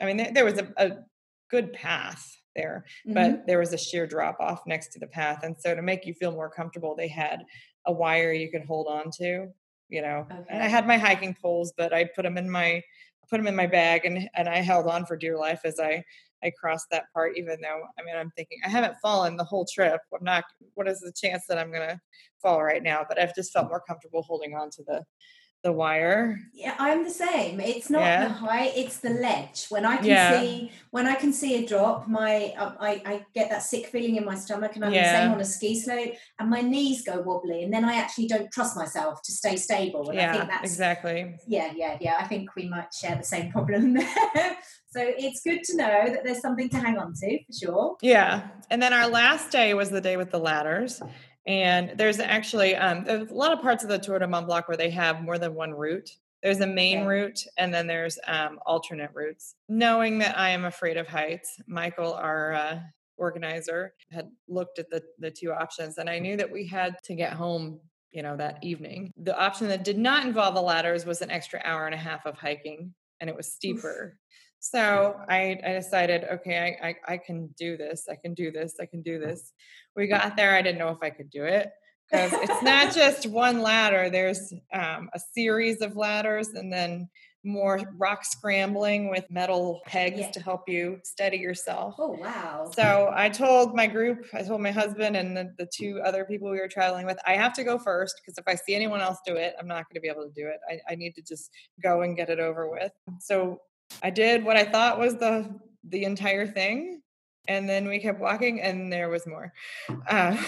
[0.00, 1.04] I mean, there, there was a, a
[1.50, 2.24] good path
[2.56, 3.14] there, Mhm.
[3.14, 6.06] but there was a sheer drop off next to the path, and so to make
[6.06, 7.44] you feel more comfortable, they had
[7.86, 9.52] a wire you could hold on to.
[9.88, 12.82] You know, and I had my hiking poles, but I put them in my
[13.28, 16.02] put them in my bag, and and I held on for dear life as I
[16.44, 19.66] I crossed that part, even though I mean I'm thinking I haven't fallen the whole
[19.72, 20.00] trip.
[20.12, 20.44] I'm not.
[20.74, 22.00] What is the chance that I'm gonna
[22.40, 23.04] fall right now?
[23.08, 25.04] But I've just felt more comfortable holding on to the
[25.62, 26.40] the wire.
[26.52, 27.60] Yeah, I'm the same.
[27.60, 28.24] It's not Yeah.
[28.24, 29.66] the height; it's the ledge.
[29.68, 30.40] When I can Yeah.
[30.40, 34.24] see, when I can see a drop, my I, I get that sick feeling in
[34.24, 37.62] my stomach, and I'm the same on a ski slope, and my knees go wobbly,
[37.62, 40.10] and then I actually don't trust myself to stay stable.
[40.10, 41.36] And I yeah, think that's exactly.
[41.46, 42.16] yeah, yeah, yeah.
[42.18, 44.56] I think we might share the same problem there.
[44.90, 47.96] so it's good to know that there's something to hang on to for sure.
[48.02, 48.48] Yeah.
[48.68, 51.00] And then our last day was the day with the ladders.
[51.46, 54.68] And there's actually um, there's a lot of parts of the Tour de Mont Blanc
[54.68, 56.08] where they have more than one route.
[56.42, 57.06] There's a main Okay.
[57.06, 59.54] route and then there's um, alternate routes.
[59.68, 62.80] Knowing that I am afraid of heights, Michael, our uh,
[63.16, 67.14] organizer, had looked at the, the two options and I knew that we had to
[67.14, 69.12] get home, you know, that evening.
[69.16, 72.26] The option that did not involve the ladders was an extra hour and a half
[72.26, 74.16] of hiking and it was steeper.
[74.62, 78.06] So I, I decided, okay, I, I, I can do this.
[78.08, 78.76] I can do this.
[78.80, 79.52] I can do this.
[79.96, 80.54] We got there.
[80.54, 81.72] I didn't know if I could do it
[82.08, 84.08] because it's not just one ladder.
[84.08, 87.08] There's um, a series of ladders and then
[87.44, 90.30] more rock scrambling with metal pegs Yeah.
[90.30, 91.96] to help you steady yourself.
[91.98, 92.70] Oh wow!
[92.72, 96.48] So I told my group, I told my husband and the, the two other people
[96.52, 99.18] we were traveling with, I have to go first because if I see anyone else
[99.26, 100.60] do it, I'm not going to be able to do it.
[100.70, 101.50] I, I need to just
[101.82, 102.92] go and get it over with.
[103.18, 103.58] So
[104.02, 105.48] I did what I thought was the
[105.88, 107.02] the entire thing,
[107.48, 109.52] and then we kept walking, and there was more.
[110.08, 110.36] Uh,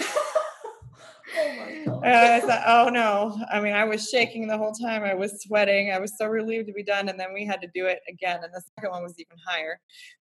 [1.37, 2.03] oh my god!
[2.05, 3.39] I thought, oh no!
[3.51, 5.03] I mean, I was shaking the whole time.
[5.03, 5.91] I was sweating.
[5.91, 8.43] I was so relieved to be done, and then we had to do it again,
[8.43, 9.79] and the second one was even higher.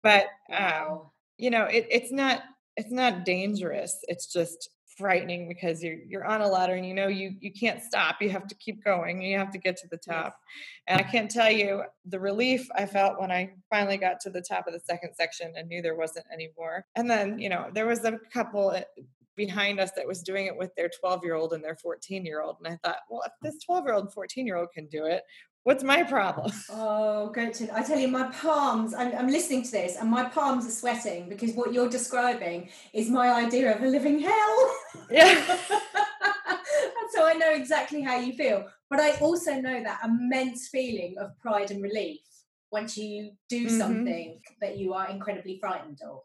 [0.03, 1.11] But um, Wow.
[1.37, 2.43] you know it, it's not
[2.77, 7.07] it's not dangerous it's just frightening because you're you're on a ladder and you know
[7.07, 9.97] you you can't stop you have to keep going you have to get to the
[9.97, 10.39] top.
[10.87, 14.41] And i can't tell you the relief i felt when i finally got to the
[14.41, 16.85] top of the second section and knew there wasn't any more.
[16.95, 18.81] And then you know there was a couple uh,
[19.35, 22.41] behind us that was doing it with their 12 year old and their 14 year
[22.41, 24.87] old and i thought well if this 12 year old and 14 year old can
[24.87, 25.21] do it
[25.67, 29.97] what's my problem Oh, Gretchen, I tell you, my palms, I'm, I'm listening to this
[29.97, 34.19] and my palms are sweating because what you're describing is my idea of a living
[34.19, 34.57] hell.
[35.09, 35.35] yeah
[36.99, 38.65] and so I know exactly how you feel.
[38.89, 42.21] But I also know that immense feeling of pride and relief
[42.71, 43.77] once you do Mhm.
[43.81, 46.21] something that you are incredibly frightened of.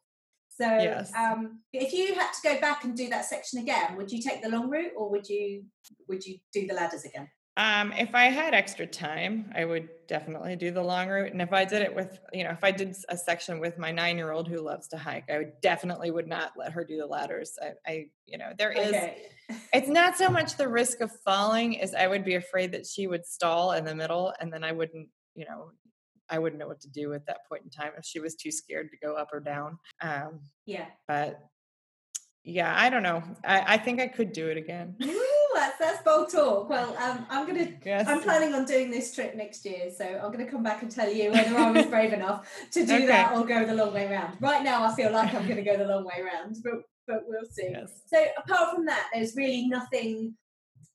[0.50, 1.10] So, Yes.
[1.16, 4.40] um, if you had to go back and do that section again, would you take
[4.42, 5.64] the long route or would you
[6.08, 7.28] would you do the ladders again?
[7.58, 11.32] Um, if I had extra time, I would definitely do the long route.
[11.32, 13.92] And if I did it with, you know, if I did a section with my
[13.92, 16.96] nine year old who loves to hike, I would definitely would not let her do
[16.96, 17.58] the ladders.
[17.60, 19.26] I, I you know, there is, Okay.
[19.74, 23.06] it's not so much the risk of falling as I would be afraid that she
[23.06, 25.72] would stall in the middle and then I wouldn't, you know,
[26.30, 28.50] I wouldn't know what to do at that point in time if she was too
[28.50, 29.78] scared to go up or down.
[30.00, 30.86] Um, yeah.
[31.06, 31.38] But
[32.44, 33.22] yeah, I don't know.
[33.44, 34.96] I, I think I could do it again.
[35.54, 36.68] That's that's bold talk.
[36.68, 37.68] Well, um, I'm gonna.
[37.84, 38.06] Yes.
[38.08, 40.90] I'm planning on doing this trip next year, so I'm going to come back and
[40.90, 43.06] tell you whether I was brave enough to do Okay.
[43.06, 44.36] that or go the long way round.
[44.40, 46.74] Right now, I feel like I'm going to go the long way round, but
[47.06, 47.68] but we'll see.
[47.70, 47.90] Yes.
[48.06, 50.34] So apart from that, there's really nothing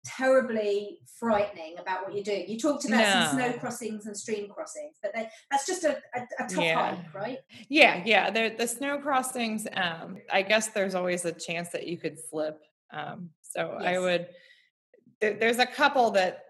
[0.05, 2.45] terribly frightening about what you're doing.
[2.47, 6.21] You talked about some snow crossings and stream crossings, but they, that's just a, a,
[6.39, 6.95] a tough Yeah.
[6.95, 7.39] hike, right?
[7.69, 8.29] Yeah, yeah.
[8.29, 9.67] The the snow crossings.
[9.73, 12.59] Um, I guess there's always a chance that you could slip.
[12.91, 14.27] Um, so I would.
[15.21, 16.43] There, there's a couple that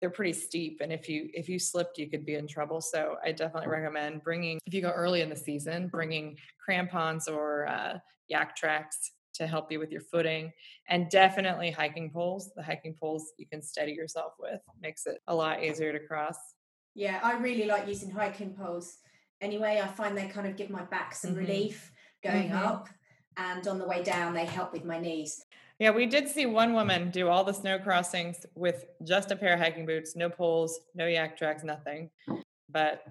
[0.00, 2.80] they're pretty steep, and if you if you slipped, you could be in trouble.
[2.80, 7.66] So I definitely recommend bringing if you go early in the season, bringing crampons or
[7.68, 7.98] uh,
[8.32, 10.52] Yaktrax to help you with your footing,
[10.88, 12.50] and definitely hiking poles.
[12.56, 16.36] The hiking poles you can steady yourself with makes it a lot easier to cross.
[16.94, 18.98] Yeah, I really like using hiking poles.
[19.40, 21.38] Anyway, I find they kind of give my back some Mhm.
[21.38, 22.56] relief going Mhm.
[22.56, 22.88] up,
[23.36, 25.44] and on the way down, they help with my knees.
[25.80, 29.54] Yeah, we did see one woman do all the snow crossings with just a pair
[29.54, 32.10] of hiking boots, no poles, no Yaktrax, nothing.
[32.68, 33.02] But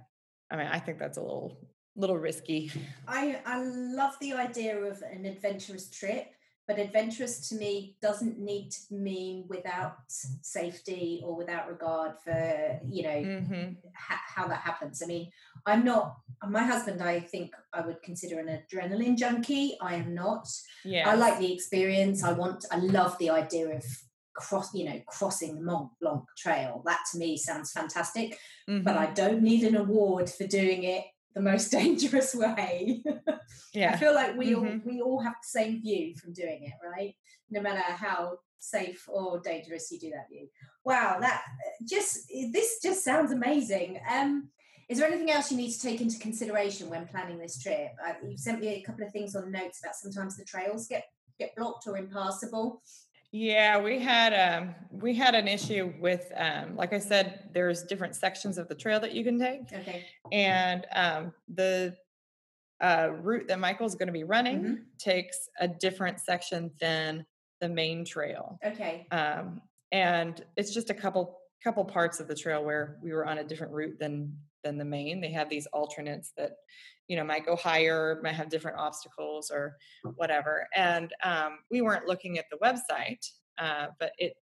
[0.52, 2.72] I mean, I think that's a little little risky.
[3.08, 6.28] I I love the idea of an adventurous trip,
[6.70, 13.02] but adventurous to me doesn't need to mean without safety or without regard for you
[13.04, 15.02] know hmm ha- how that happens.
[15.04, 15.32] I mean,
[15.66, 16.18] I'm not.
[16.48, 19.78] My husband, I think, I would consider an adrenaline junkie.
[19.82, 20.48] I am not.
[20.86, 22.24] Yeah, I like the experience.
[22.24, 22.66] I want.
[22.72, 23.84] I love the idea of
[24.36, 24.72] cross.
[24.76, 26.84] You know, crossing the Mont Blanc Trail.
[26.86, 28.38] That to me sounds fantastic.
[28.84, 31.06] But I don't need an award for doing it
[31.40, 33.02] the most dangerous way.
[33.74, 33.94] yeah.
[33.94, 34.86] I feel like we all Mhm.
[34.86, 37.16] we all have the same view from doing it, right?
[37.50, 40.48] No matter how safe or dangerous you do that view.
[40.84, 41.44] Wow, that
[41.88, 44.00] just this just sounds amazing.
[44.10, 44.50] Um,
[44.90, 47.92] is there anything else you need to take into consideration when planning this trip?
[48.06, 51.06] Uh, you sent me a couple of things on notes about sometimes the trails get
[51.40, 52.82] get blocked or impassable.
[53.32, 53.80] Yeah.
[53.80, 58.58] We had um we had an issue with um like I said, there's different sections
[58.58, 60.06] of the trail that you can take, Okay.
[60.32, 61.96] and um the
[62.82, 64.84] uh, route that Michael's going to be running Mhm.
[64.98, 67.26] takes a different section than
[67.60, 68.58] the main trail.
[68.66, 69.06] Okay.
[69.12, 69.62] um,
[69.92, 73.44] and it's just a couple couple parts of the trail where we were on a
[73.44, 76.52] different route than than the main they have these alternates that
[77.08, 79.76] you know might go higher might have different obstacles or
[80.16, 83.26] whatever and um, we weren't looking at the website
[83.58, 84.34] uh, but it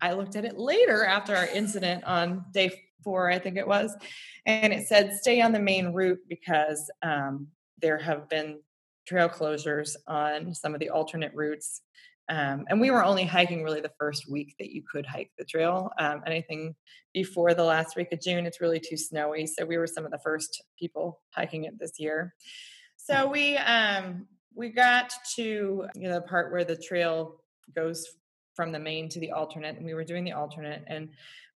[0.00, 2.70] i looked at it later after our incident on day
[3.02, 3.94] four i think it was
[4.46, 7.46] and it said stay on the main route because um,
[7.80, 8.58] there have been
[9.06, 11.82] trail closures on some of the alternate routes
[12.30, 15.44] um, and we were only hiking really the first week that you could hike the
[15.44, 15.90] trail.
[15.98, 16.76] Um, anything
[17.12, 19.48] before the last week of June, it's really too snowy.
[19.48, 22.32] So we were some of the first people hiking it this year.
[22.96, 27.42] So we um, we got to you know the part where the trail
[27.74, 28.06] goes
[28.54, 31.08] from the main to the alternate, and we were doing the alternate, and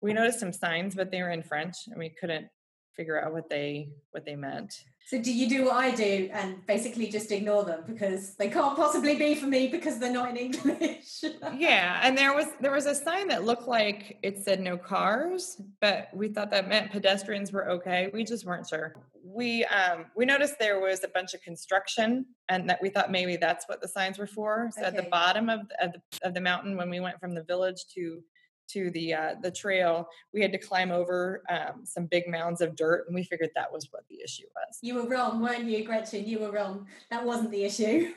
[0.01, 2.47] we noticed some signs, but they were in French, and we couldn't
[2.95, 4.73] figure out what they what they meant.
[5.05, 8.75] So do you do what I do and basically just ignore them because they can't
[8.75, 11.23] possibly be for me because they're not in English?
[11.57, 15.61] yeah and there was there was a sign that looked like it said no cars
[15.81, 18.09] but we thought that meant pedestrians were okay.
[18.13, 18.95] We just weren't sure.
[19.23, 23.35] We um we noticed there was a bunch of construction and that we thought maybe
[23.35, 24.69] that's what the signs were for.
[24.75, 27.33] So at the bottom of the, of the of the mountain when we went from
[27.35, 28.21] the village to
[28.69, 32.76] to the uh, the trail we had to climb over um, some big mounds of
[32.76, 35.84] dirt and we figured that was what the issue was You were wrong, weren't you,
[35.84, 36.28] Gretchen?
[36.28, 36.88] You were wrong.
[37.10, 38.13] That wasn't the issue.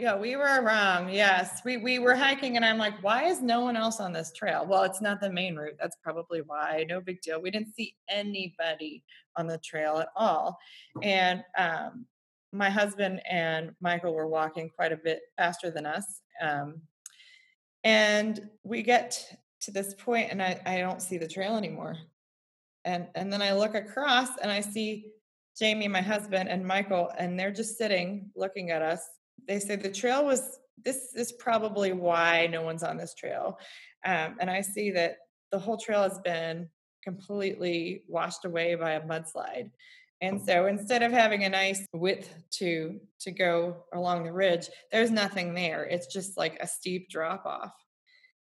[0.00, 1.10] Yeah, we were wrong.
[1.10, 4.32] Yes, we we were hiking, and I'm like, why is no one else on this
[4.32, 4.64] trail?
[4.66, 5.76] Well, it's not the main route.
[5.78, 6.86] That's probably why.
[6.88, 7.38] No big deal.
[7.38, 9.04] We didn't see anybody
[9.36, 10.58] on the trail at all,
[11.02, 12.06] and um,
[12.50, 16.80] my husband and Michael were walking quite a bit faster than us, um,
[17.84, 19.22] and we get
[19.62, 21.96] to this point, and I I don't see the trail anymore,
[22.84, 25.12] and and then I look across, and I see
[25.58, 29.02] Jamie, my husband, and Michael, and they're just sitting looking at us.
[29.46, 33.58] They say the trail was this is probably why no one's on this trail.
[34.04, 35.18] Um, and I see that
[35.52, 36.68] the whole trail has been
[37.02, 39.70] completely washed away by a mudslide.
[40.20, 45.10] And so instead of having a nice width to to go along the ridge, there's
[45.10, 45.84] nothing there.
[45.84, 47.72] It's just like a steep drop off.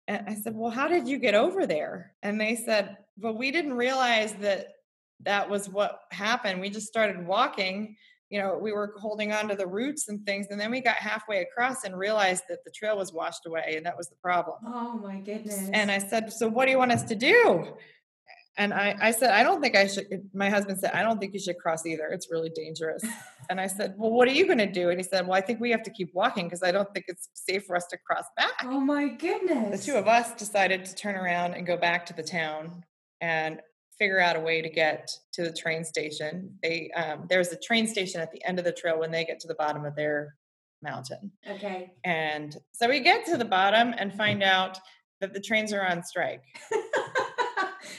[0.07, 3.51] And I said, "Well, how did you get over there?" And they said, "Well, we
[3.51, 4.67] didn't realize that
[5.21, 6.61] that was what happened.
[6.61, 7.95] We just started walking.
[8.29, 10.95] You know, we were holding on to the roots and things, and then we got
[10.97, 14.57] halfway across and realized that the trail was washed away, and that was the problem."
[14.65, 15.69] oh my goodness.
[15.73, 17.77] And I said, "So what do you want us to do?"
[18.59, 20.29] And I, I said, I don't think I should.
[20.33, 22.07] My husband said, I don't think you should cross either.
[22.07, 23.01] It's really dangerous.
[23.49, 24.89] and I said, Well, what are you going to do?
[24.89, 27.05] And he said, Well, I think we have to keep walking because I don't think
[27.07, 28.51] it's safe for us to cross back.
[28.65, 29.85] Oh my goodness.
[29.85, 32.83] The two of us decided to turn around and go back to the town
[33.21, 33.61] and
[33.97, 36.57] figure out a way to get to the train station.
[36.61, 39.39] They um, there's a train station at the end of the trail when they get
[39.39, 40.35] to the bottom of their
[40.81, 41.31] mountain.
[41.49, 41.93] Okay.
[42.03, 44.77] And so we get to the bottom and find out
[45.21, 46.43] that the trains are on strike.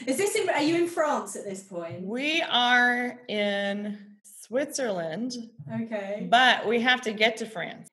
[0.07, 2.03] Is this in, are you in France at this point?
[2.03, 5.35] We are in Switzerland.
[5.73, 6.27] Okay.
[6.31, 7.89] But we have to get to France.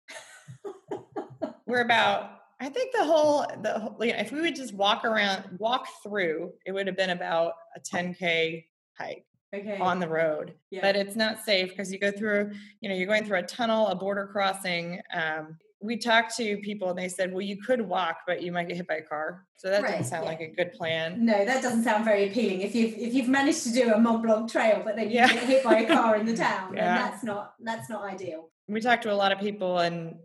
[1.65, 5.06] We're about I think the whole the whole, you know, if we would just walk
[5.06, 8.65] around walk through, it would have been about a 10k
[8.98, 9.78] hike okay.
[9.78, 10.54] on the road.
[10.72, 10.82] Yeah.
[10.82, 13.88] But it's not safe because you go through, you know, you're going through a tunnel,
[13.88, 15.00] a border crossing.
[15.13, 18.67] Um, we talked to people and they said, well, you could walk, but you might
[18.67, 19.45] get hit by a car.
[19.57, 20.29] So that Right, doesn't sound yeah.
[20.31, 21.23] like a good plan.
[21.23, 22.61] No, that doesn't sound very appealing.
[22.61, 25.27] If you've if you've managed to do a Mont Blanc trail, but then you Yeah.
[25.31, 26.97] get hit by a car in the town, Yeah.
[27.09, 28.49] that's not that's not ideal.
[28.67, 30.15] We talked to a lot of people and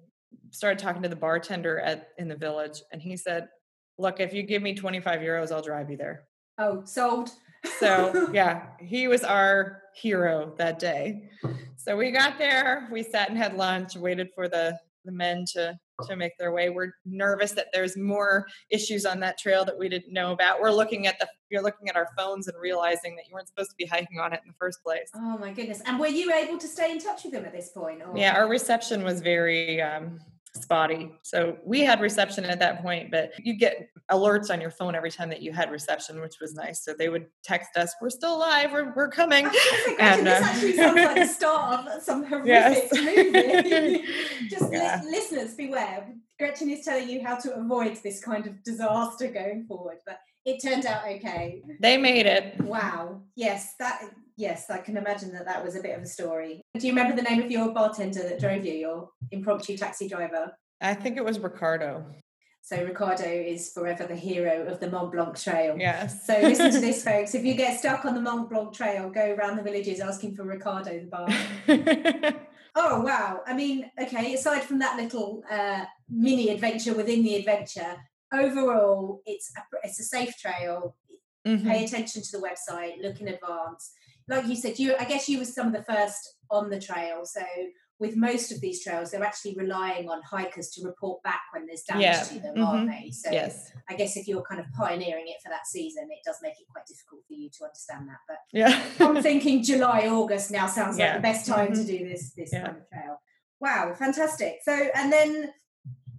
[0.51, 3.49] started talking to the bartender at in the village, and he said,
[3.99, 6.25] "Look, if you give me 25 euros, I'll drive you there."
[6.59, 7.31] Oh, sold.
[7.79, 11.29] So yeah, he was our hero that day.
[11.77, 15.79] So we got there, we sat and had lunch, waited for the the men to
[16.09, 16.69] to make their way.
[16.69, 20.61] We're nervous that there's more issues on that trail that we didn't know about.
[20.61, 23.71] We're looking at the you're looking at our phones and realizing that you weren't supposed
[23.71, 25.09] to be hiking on it in the first place.
[25.15, 25.81] Oh my goodness!
[25.87, 28.03] And were you able to stay in touch with them at this point?
[28.03, 28.17] Or?
[28.17, 30.19] Yeah, our reception was very um,
[30.55, 31.11] spotty.
[31.23, 35.11] So we had reception at that point, but you get alerts on your phone every
[35.11, 36.85] time that you had reception, which was nice.
[36.85, 38.73] So they would text us, "We're still alive.
[38.73, 39.47] We're we're coming."
[39.99, 42.93] And, this uh, actually sounds like the start of some horrific Yes.
[42.93, 44.05] movie.
[44.49, 46.07] Just li- listeners, beware.
[46.39, 50.61] Gretchen is telling you how to avoid this kind of disaster going forward, but it
[50.63, 51.63] turned out okay.
[51.81, 52.61] They made it.
[52.61, 53.23] Wow.
[53.37, 54.03] Yes, that.
[54.43, 56.63] Yes, I can imagine that that was a bit of a story.
[56.77, 60.53] Do you remember the name of your bartender that drove you, your impromptu taxi driver?
[60.81, 62.05] I think it was Ricardo.
[62.61, 65.77] So Ricardo is forever the hero of the Mont Blanc Trail.
[65.79, 66.27] Yes.
[66.27, 67.37] So listen to this, folks.
[67.37, 70.43] If you get stuck on the Mont Blanc Trail, go around the villages asking for
[70.43, 71.29] Ricardo the bar.
[72.75, 73.43] Oh wow!
[73.47, 74.33] I mean, okay.
[74.33, 77.97] Aside from that little uh, mini adventure within the adventure,
[78.33, 80.97] overall, it's a, it's a safe trail.
[81.47, 81.65] Mhm.
[81.65, 83.03] Pay attention to the website.
[83.03, 83.93] Look in advance.
[84.29, 87.25] Like you said, you I guess you were some of the first on the trail.
[87.25, 87.43] So
[87.99, 91.83] with most of these trails, they're actually relying on hikers to report back when there's
[91.83, 93.11] damage Yeah, to them, mhm, aren't they?
[93.13, 93.71] So Yes.
[93.89, 96.67] I guess if you're kind of pioneering it for that season, it does make it
[96.73, 98.19] quite difficult for you to understand that.
[98.27, 98.83] But Yeah.
[99.17, 101.87] I'm thinking July, August now sounds like the best time to Mhm.
[101.87, 102.65] do this this Yeah.
[102.67, 103.21] kind of trail.
[103.61, 104.59] Wow, fantastic.
[104.65, 105.53] So and then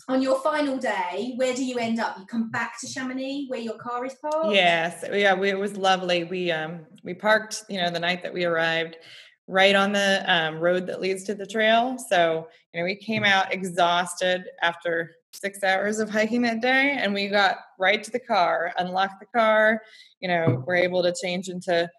[0.09, 2.17] on your final day, where do you end up?
[2.19, 4.53] You come back to Chamonix where your car is parked?
[4.53, 5.03] Yes.
[5.11, 5.33] Yeah.
[5.33, 6.23] We, it was lovely.
[6.23, 7.63] We um we parked.
[7.69, 8.97] You know, the night that we arrived,
[9.47, 11.97] right on the um, road that leads to the trail.
[12.09, 17.13] So you know, we came out exhausted after six hours of hiking that day, and
[17.13, 19.81] we got right to the car, unlocked the car.
[20.19, 21.89] You know, we're able to change into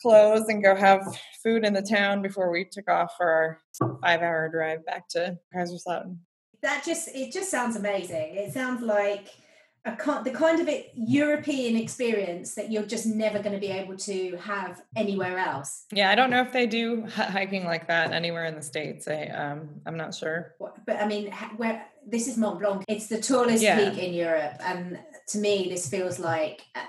[0.00, 3.58] clothes and go have food in the town before we took off for our
[4.02, 6.18] five-hour drive back to Kaiserslautern.
[6.62, 8.34] That just it just sounds amazing.
[8.36, 9.28] It sounds like
[9.84, 13.96] a the kind of it, European experience that you're just never going to be able
[13.98, 15.84] to have anywhere else.
[15.92, 19.06] Yeah, I don't know if they do hi- hiking like that anywhere in the states.
[19.06, 20.54] I um, I'm not sure.
[20.86, 23.78] But I mean, where this is Mont Blanc, it's the tallest Yeah.
[23.90, 26.80] peak in Europe, and to me, this feels like uh,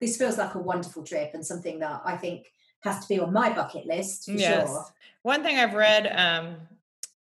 [0.00, 2.52] this feels like a wonderful trip and something that I think
[2.84, 4.68] has to be on my bucket list for Yes.
[4.68, 4.84] sure.
[5.22, 6.56] One thing I've read um,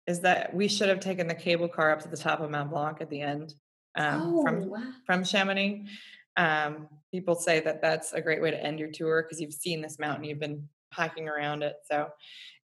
[0.06, 2.70] is that we should have taken the cable car up to the top of Mont
[2.70, 3.54] Blanc at the end
[3.96, 4.82] um, oh, from wow.
[5.06, 5.84] from Chamonix.
[6.36, 9.80] Um, people say that that's a great way to end your tour because you've seen
[9.80, 11.74] this mountain, you've been hiking around it.
[11.90, 12.08] So,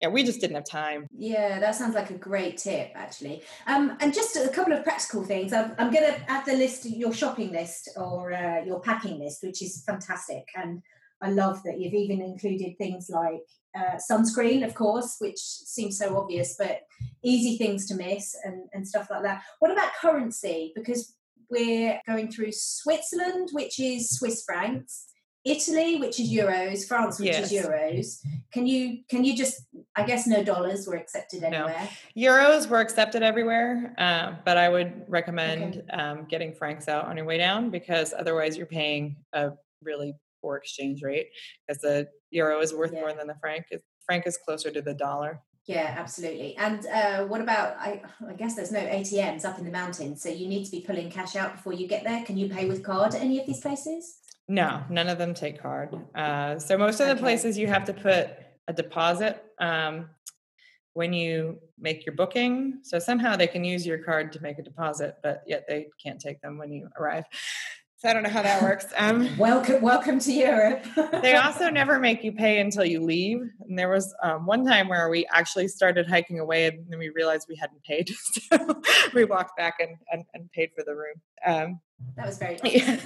[0.01, 1.07] yeah, we just didn't have time.
[1.15, 3.43] Yeah, that sounds like a great tip, actually.
[3.67, 5.53] Um, and just a couple of practical things.
[5.53, 9.43] I'm, I'm going to add the list, your shopping list or uh, your packing list,
[9.43, 10.47] which is fantastic.
[10.55, 10.81] And
[11.21, 13.41] I love that you've even included things like
[13.77, 16.81] uh, sunscreen, of course, which seems so obvious, but
[17.23, 19.43] easy things to miss and, and stuff like that.
[19.59, 20.71] What about currency?
[20.75, 21.15] Because
[21.49, 25.07] we're going through Switzerland, which is Swiss francs.
[25.43, 28.23] Italy, which is euros, France, which is euros.
[28.53, 29.65] Can you can you just?
[29.95, 31.47] I guess no dollars were accepted No.
[31.47, 31.89] anywhere.
[32.15, 37.25] Euros were accepted everywhere, uh, but I would recommend um, getting francs out on your
[37.25, 41.27] way down because otherwise you're paying a really poor exchange rate
[41.67, 43.65] because the euro is worth more than the franc.
[44.05, 45.39] Franc is closer to the dollar.
[45.67, 46.57] Yeah, absolutely.
[46.57, 47.77] And uh, what about?
[47.77, 50.81] I, I guess there's no ATMs up in the mountains, so you need to be
[50.81, 52.25] pulling cash out before you get there.
[52.25, 54.17] Can you pay with card at any of these places?
[54.47, 55.95] No, none of them take card.
[56.15, 57.21] Uh, so most of the Okay.
[57.21, 58.31] places you have to put
[58.67, 60.09] a deposit um,
[60.93, 62.79] when you make your booking.
[62.81, 66.19] So somehow they can use your card to make a deposit, but yet they can't
[66.19, 67.25] take them when you arrive.
[68.01, 68.87] So I don't know how that works.
[68.97, 70.83] Um, Welcome, welcome to Europe.
[71.21, 73.41] they also never make you pay until you leave.
[73.59, 77.09] And there was um, one time where we actually started hiking away and then we
[77.09, 78.09] realized we hadn't paid.
[78.51, 78.81] So
[79.13, 81.21] we walked back and, and, and paid for the room.
[81.45, 81.79] Um,
[82.17, 82.59] that was very.
[82.63, 82.97] yeah.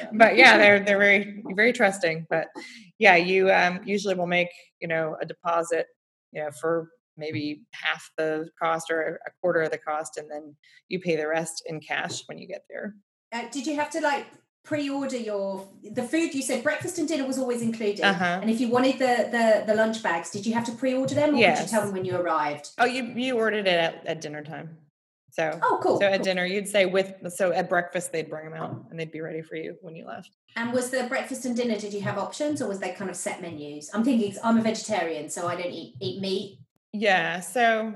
[0.12, 2.26] But yeah, they're they're very very trusting.
[2.28, 2.48] But
[2.98, 4.50] yeah, you um, usually will make
[4.80, 5.86] you know a deposit,
[6.30, 10.54] you know, for maybe half the cost or a quarter of the cost, and then
[10.88, 12.94] you pay the rest in cash when you get there.
[13.32, 14.26] Uh, did you have to like
[14.64, 16.34] pre-order your the food?
[16.34, 18.38] You said breakfast and dinner was always included, Uh-huh.
[18.42, 21.30] and if you wanted the the the lunch bags, did you have to pre-order them,
[21.30, 21.70] or could you Yes.
[21.70, 22.70] tell them when you arrived?
[22.78, 24.76] Oh, you you ordered it at, at dinner time,
[25.30, 25.58] so.
[25.62, 25.98] Oh, cool.
[25.98, 26.24] So at cool.
[26.24, 29.40] dinner, you'd say with so at breakfast they'd bring them out and they'd be ready
[29.42, 30.30] for you when you left.
[30.54, 31.78] And was the breakfast and dinner?
[31.78, 33.90] Did you have options, or was they kind of set menus?
[33.94, 36.58] I'm thinking I'm a vegetarian, so I don't eat eat meat.
[36.92, 37.94] Yeah, so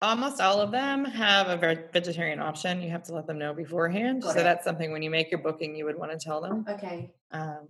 [0.00, 2.80] almost all of them have a ve- vegetarian option.
[2.80, 4.22] You have to let them know beforehand.
[4.22, 4.44] Got so it.
[4.44, 6.64] that's something when you make your booking, you would want to tell them.
[6.68, 7.10] Okay.
[7.30, 7.68] Um,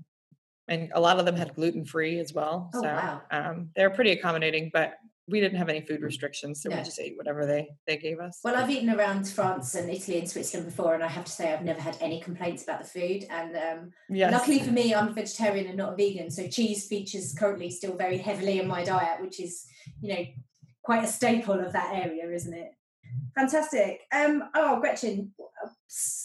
[0.68, 2.70] and a lot of them had gluten free as well.
[2.74, 3.22] Oh, so wow.
[3.30, 6.62] um, they're pretty accommodating, but we didn't have any food restrictions.
[6.62, 6.76] So No.
[6.76, 8.40] we just ate whatever they, they gave us.
[8.42, 11.52] Well, I've eaten around France and Italy and Switzerland before, and I have to say
[11.52, 13.26] I've never had any complaints about the food.
[13.30, 14.32] And um, yes.
[14.32, 17.96] luckily for me, I'm a vegetarian and not a vegan, so cheese features currently still
[17.96, 19.66] very heavily in my diet, which is,
[20.00, 20.24] you know,
[20.88, 22.72] quite a staple of that area, isn't it?
[23.34, 24.00] Fantastic.
[24.10, 25.32] Um, oh, Gretchen,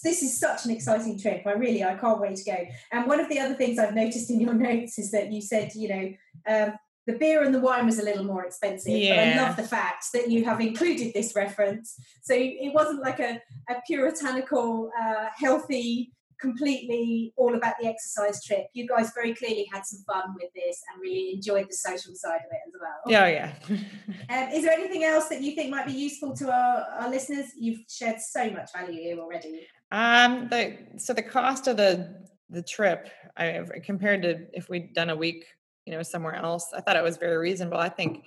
[0.02, 1.46] this is such an exciting trip.
[1.46, 2.58] I really, I can't wait to go.
[2.94, 5.76] And one of the other things I've noticed in your notes is that you said,
[5.76, 6.14] you know,
[6.48, 6.74] um,
[7.06, 8.94] the beer and the wine was a little more expensive.
[8.94, 12.00] But I love the fact that you have included this reference.
[12.22, 18.68] So it wasn't like a, a puritanical, uh, healthy, completely all about the exercise trip.
[18.74, 22.42] You guys very clearly had some fun with this and really enjoyed the social side
[22.46, 23.02] of it as well.
[23.08, 23.54] Yeah, yeah.
[24.30, 27.48] Um, is there anything else that you think might be useful to our, our listeners?
[27.60, 29.68] You've shared so much value here already.
[29.92, 35.10] Um, the so the cost of the the trip, I compared to if we'd done
[35.10, 35.46] a week,
[35.86, 37.78] you know, somewhere else, I thought it was very reasonable.
[37.78, 38.24] I think,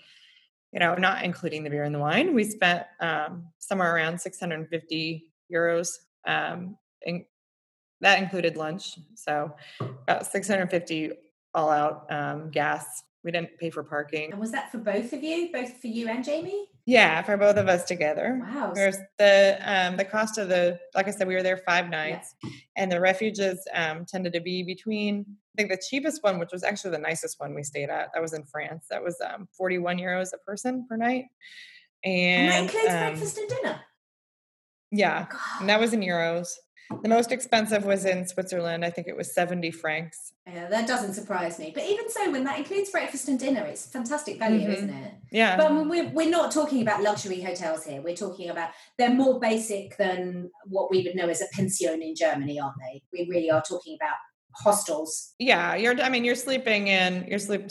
[0.72, 5.26] you know, not including the beer and the wine, we spent um, somewhere around 650
[5.52, 5.88] euros.
[6.26, 7.24] Um, and
[8.00, 11.12] that included lunch, so about 650
[11.54, 13.02] all out um, gas.
[13.24, 14.30] We didn't pay for parking.
[14.30, 16.68] And was that for both of you, both for you and Jamie?
[16.84, 18.40] Yeah, for both of us together.
[18.40, 18.70] Wow.
[18.72, 22.36] There's the um, the cost of the like I said, we were there five nights,
[22.76, 25.26] and the refuges um, tended to be between.
[25.28, 28.20] I think the cheapest one, which was actually the nicest one we stayed at, that
[28.22, 28.86] was in France.
[28.90, 31.24] That was um, 41 euros a person per night,
[32.04, 33.80] And, and, that includes um, breakfast and dinner.
[34.92, 35.60] Yeah, God.
[35.60, 36.52] and that was in euros.
[37.02, 38.84] The most expensive was in Switzerland.
[38.84, 40.32] I think it was 70 francs.
[40.46, 41.72] Yeah, that doesn't surprise me.
[41.74, 44.72] But even so, when that includes breakfast and dinner, it's fantastic value, Mhm.
[44.76, 45.14] isn't it?
[45.32, 48.00] Yeah, But we're, we're not talking about luxury hotels here.
[48.02, 52.14] We're talking about they're more basic than what we would know as a pension in
[52.14, 53.02] Germany, aren't they?
[53.12, 54.16] We really are talking about
[54.54, 55.34] hostels.
[55.38, 55.74] yeah.
[55.74, 56.00] You're.
[56.00, 57.26] I mean, you're sleeping in.
[57.28, 57.68] You're sleep.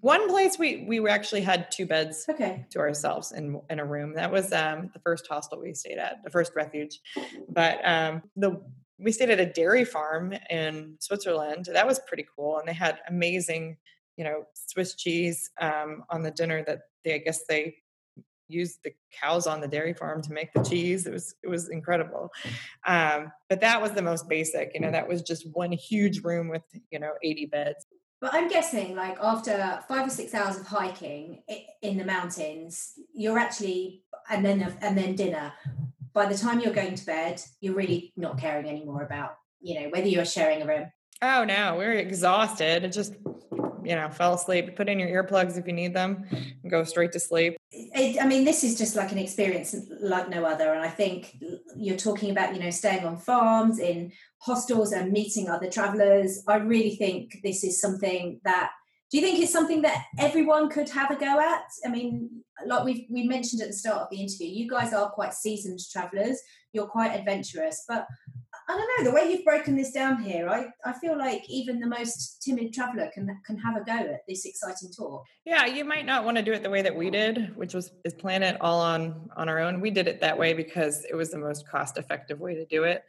[0.00, 2.66] One place we we actually had two beds Okay.
[2.70, 4.14] to ourselves in in a room.
[4.14, 7.00] That was um, the first hostel we stayed at, the first refuge.
[7.48, 8.60] But um, the
[8.98, 11.68] we stayed at a dairy farm in Switzerland.
[11.72, 13.76] That was pretty cool, and they had amazing,
[14.16, 16.64] you know, Swiss cheese um, on the dinner.
[16.66, 17.76] That they, I guess, they
[18.48, 21.06] used the cows on the dairy farm to make the cheese.
[21.06, 22.30] It was it was incredible.
[22.86, 24.72] Um, but that was the most basic.
[24.74, 27.86] You know, that was just one huge room with you know eighty beds.
[28.20, 31.42] But I'm guessing, like after five or six hours of hiking
[31.82, 35.52] in the mountains, you're actually, and then and then dinner.
[36.14, 39.90] By the time you're going to bed, you're really not caring anymore about, you know,
[39.90, 40.90] whether you're sharing a room.
[41.20, 42.84] Oh no, we're exhausted.
[42.84, 43.14] It just,
[43.86, 44.74] you know, fell asleep.
[44.74, 47.56] Put in your earplugs if you need them, and go straight to sleep.
[47.70, 50.72] It, I mean, this is just like an experience like no other.
[50.72, 51.36] And I think
[51.76, 56.42] you're talking about, you know, staying on farms, in hostels, and meeting other travelers.
[56.48, 58.72] I really think this is something that.
[59.08, 61.62] Do you think it's something that everyone could have a go at?
[61.84, 65.10] I mean, like we we mentioned at the start of the interview, you guys are
[65.10, 66.40] quite seasoned travelers.
[66.72, 68.08] You're quite adventurous, but
[68.68, 70.48] I don't know the way you've broken this down here.
[70.48, 74.22] I, I feel like even the most timid traveler can can have a go at
[74.26, 75.22] this exciting tour.
[75.44, 77.92] Yeah, you might not want to do it the way that we did, which was
[78.04, 79.80] is plan it all on on our own.
[79.80, 82.84] We did it that way because it was the most cost effective way to do
[82.84, 83.04] it,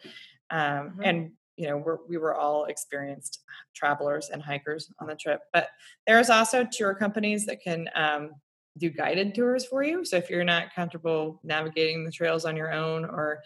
[0.51, 0.99] um, Mhm.
[1.03, 3.39] and you know we're, we were all experienced
[3.73, 5.41] travelers and hikers on the trip.
[5.53, 5.69] But
[6.05, 8.31] there's also tour companies that can um,
[8.77, 10.05] do guided tours for you.
[10.05, 13.41] So if you're not comfortable navigating the trails on your own, or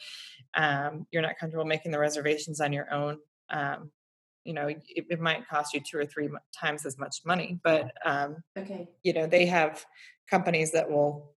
[0.56, 3.18] um, you're not comfortable making the reservations on your own,
[3.50, 3.92] um,
[4.44, 7.92] you know it, it might cost you two or three times as much money but
[8.06, 9.86] um, okay you know they have
[10.30, 11.34] companies that will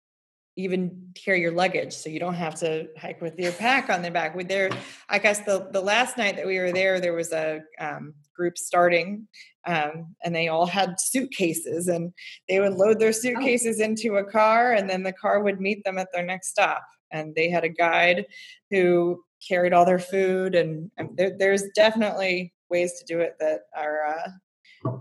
[0.58, 4.12] even carry your luggage so you don't have to hike with your pack on their
[4.12, 4.70] back with there
[5.10, 8.58] i guess the the last night that we were there there was a um, group
[8.58, 9.28] starting
[9.66, 12.12] um, and they all had suitcases and
[12.50, 13.14] they would load their oh.
[13.14, 13.84] suitcases oh.
[13.84, 17.34] into a car and then the car would meet them at their next stop and
[17.36, 18.26] they had a guide
[18.70, 23.62] who carried all their food and, and there, there's definitely ways to do it that
[23.76, 24.92] are uh,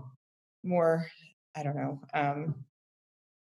[0.63, 1.07] more
[1.55, 2.55] i don't know um,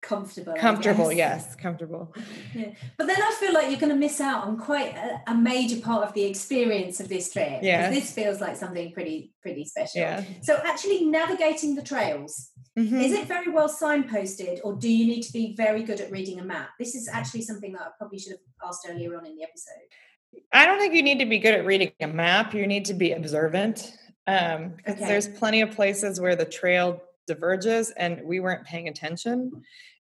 [0.08, 2.16] comfortable comfortable yes comfortable.
[2.56, 2.72] Yeah.
[2.98, 5.82] but then i feel like you're going to miss out on quite a, a, major
[5.82, 7.90] part of the experience of this trip yeah.
[7.90, 10.02] this feels like something pretty pretty special.
[10.02, 10.24] Yeah.
[10.42, 12.98] So actually navigating the trails mm-hmm.
[12.98, 16.40] is it very well signposted or do you need to be very good at reading
[16.40, 16.70] a map?
[16.80, 20.44] This is actually something that i probably should have asked earlier on in the episode.
[20.54, 22.94] I don't think you need to be good at reading a map you need to
[22.94, 23.98] be observant
[24.28, 25.08] um, okay.
[25.08, 29.52] there's plenty of places where the trail diverges and we weren't paying attention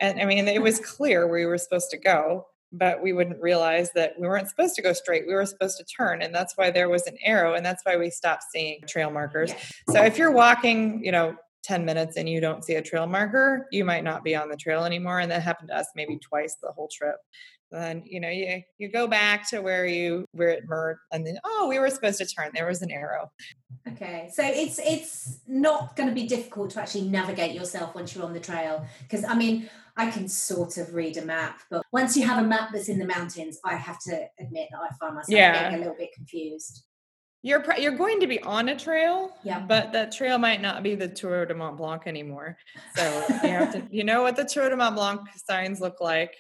[0.02, 3.40] and I mean, it was clear where we were supposed to go, but we wouldn't
[3.42, 5.28] realize that we weren't supposed to go straight.
[5.28, 6.22] We were supposed to turn.
[6.22, 7.54] And that's why there was an arrow.
[7.54, 9.52] And that's why we stopped seeing trail markers.
[9.90, 13.68] So if you're walking, you know, 10 minutes and you don't see a trail marker,
[13.72, 15.20] you might not be on the trail anymore.
[15.20, 17.18] And that happened to us maybe twice the whole trip.
[17.72, 21.38] Then, you know, you, you go back to where you where it merged and then
[21.46, 22.52] oh, we were supposed to turn.
[22.54, 23.32] There was an arrow.
[23.88, 24.30] Okay.
[24.34, 28.34] So it's it's not going to be difficult to actually navigate yourself once you're on
[28.34, 28.86] the trail.
[29.04, 32.48] Because I mean, I can sort of read a map, but once you have a
[32.48, 35.64] map that's in the mountains, I have to admit that I find myself yeah.
[35.64, 36.84] getting a little bit confused.
[37.44, 40.94] You're you're going to be on a trail, yeah, but that trail might not be
[40.94, 42.56] the Tour de Mont Blanc anymore.
[42.96, 46.36] So you have to you know what the Tour de Mont Blanc signs look like,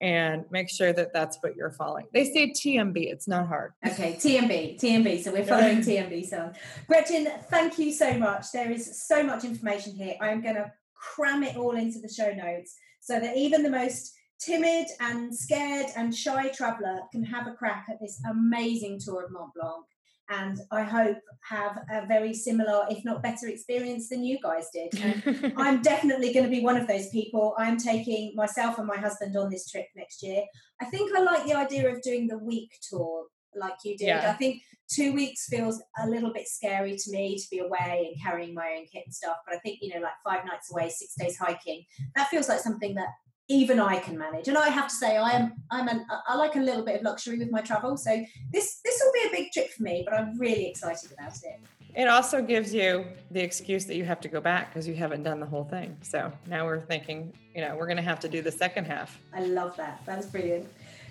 [0.00, 2.06] and make sure that that's what you're following.
[2.12, 3.72] They say TMB; it's not hard.
[3.86, 5.22] Okay, TMB, TMB.
[5.22, 6.26] So we're following TMB.
[6.26, 6.52] So,
[6.86, 8.52] Gretchen, thank you so much.
[8.52, 10.14] There is so much information here.
[10.20, 13.70] I am going to cram it all into the show notes so that even the
[13.70, 19.24] most timid and scared and shy traveller can have a crack at this amazing tour
[19.24, 19.84] of Mont Blanc.
[20.30, 21.16] And I hope
[21.48, 25.54] have a very similar, if not better, experience than you guys did.
[25.56, 27.54] I'm definitely going to be one of those people.
[27.58, 30.42] I'm taking myself and my husband on this trip next year.
[30.80, 33.24] I think I like the idea of doing the week tour
[33.56, 34.08] like you did.
[34.08, 34.30] Yeah.
[34.30, 38.22] I think two weeks feels a little bit scary to me to be away and
[38.22, 39.36] carrying my own kit and stuff.
[39.46, 41.84] But I think, you know, like five nights away, six days hiking,
[42.16, 43.08] that feels like something that
[43.48, 44.48] even I can manage.
[44.48, 47.02] And I have to say, I am, I'm an, I like a little bit of
[47.02, 47.96] luxury with my travel.
[47.96, 51.32] So this, this will be a big trip for me, but I'm really excited about
[51.42, 51.60] it.
[51.94, 55.22] It also gives you the excuse that you have to go back because you haven't
[55.22, 55.96] done the whole thing.
[56.02, 59.18] So now we're thinking, you know, we're going to have to do the second half.
[59.34, 60.02] I love that.
[60.04, 60.68] That's brilliant.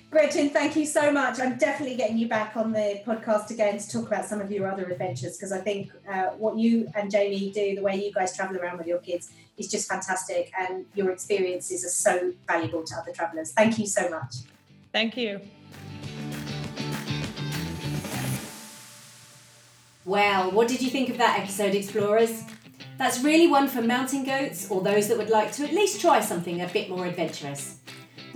[0.09, 1.37] Gretchen, thank you so much.
[1.41, 4.65] I'm definitely getting you back on the podcast again to talk about some of your
[4.65, 8.35] other adventures because I think uh, what you and Jamie do, the way you guys
[8.35, 12.95] travel around with your kids, is just fantastic, and your experiences are so valuable to
[12.95, 13.51] other travellers.
[13.51, 14.35] Thank you so much.
[14.93, 15.41] Thank you.
[20.05, 22.43] Well, what did you think of that episode, Explorers?
[22.97, 26.21] That's really one for mountain goats or those that would like to at least try
[26.21, 27.79] something a bit more adventurous.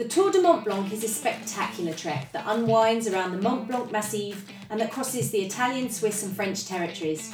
[0.02, 3.92] The Tour de Mont Blanc is a spectacular trek that unwinds around the Mont Blanc
[3.92, 7.32] Massif and that crosses the Italian, Swiss, and French territories.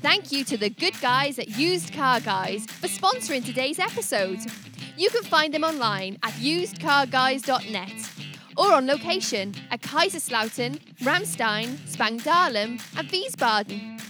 [0.00, 4.38] Thank you to the good guys at Used Car Guys for sponsoring today's episode.
[4.96, 8.10] You can find them online at usedcarguys.net
[8.56, 14.00] or on location at Kaiserslautern, Ramstein, Spangdahlem, and Wiesbaden.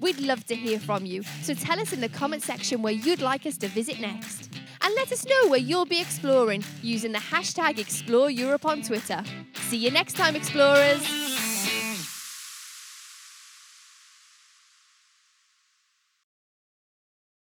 [0.00, 3.22] We'd love to hear from you, so tell us in the comment section where you'd
[3.22, 4.50] like us to visit next.
[4.82, 9.22] And let us know where you'll be exploring using the hashtag Explore Europe on Twitter.
[9.54, 11.55] See you next time, explorers!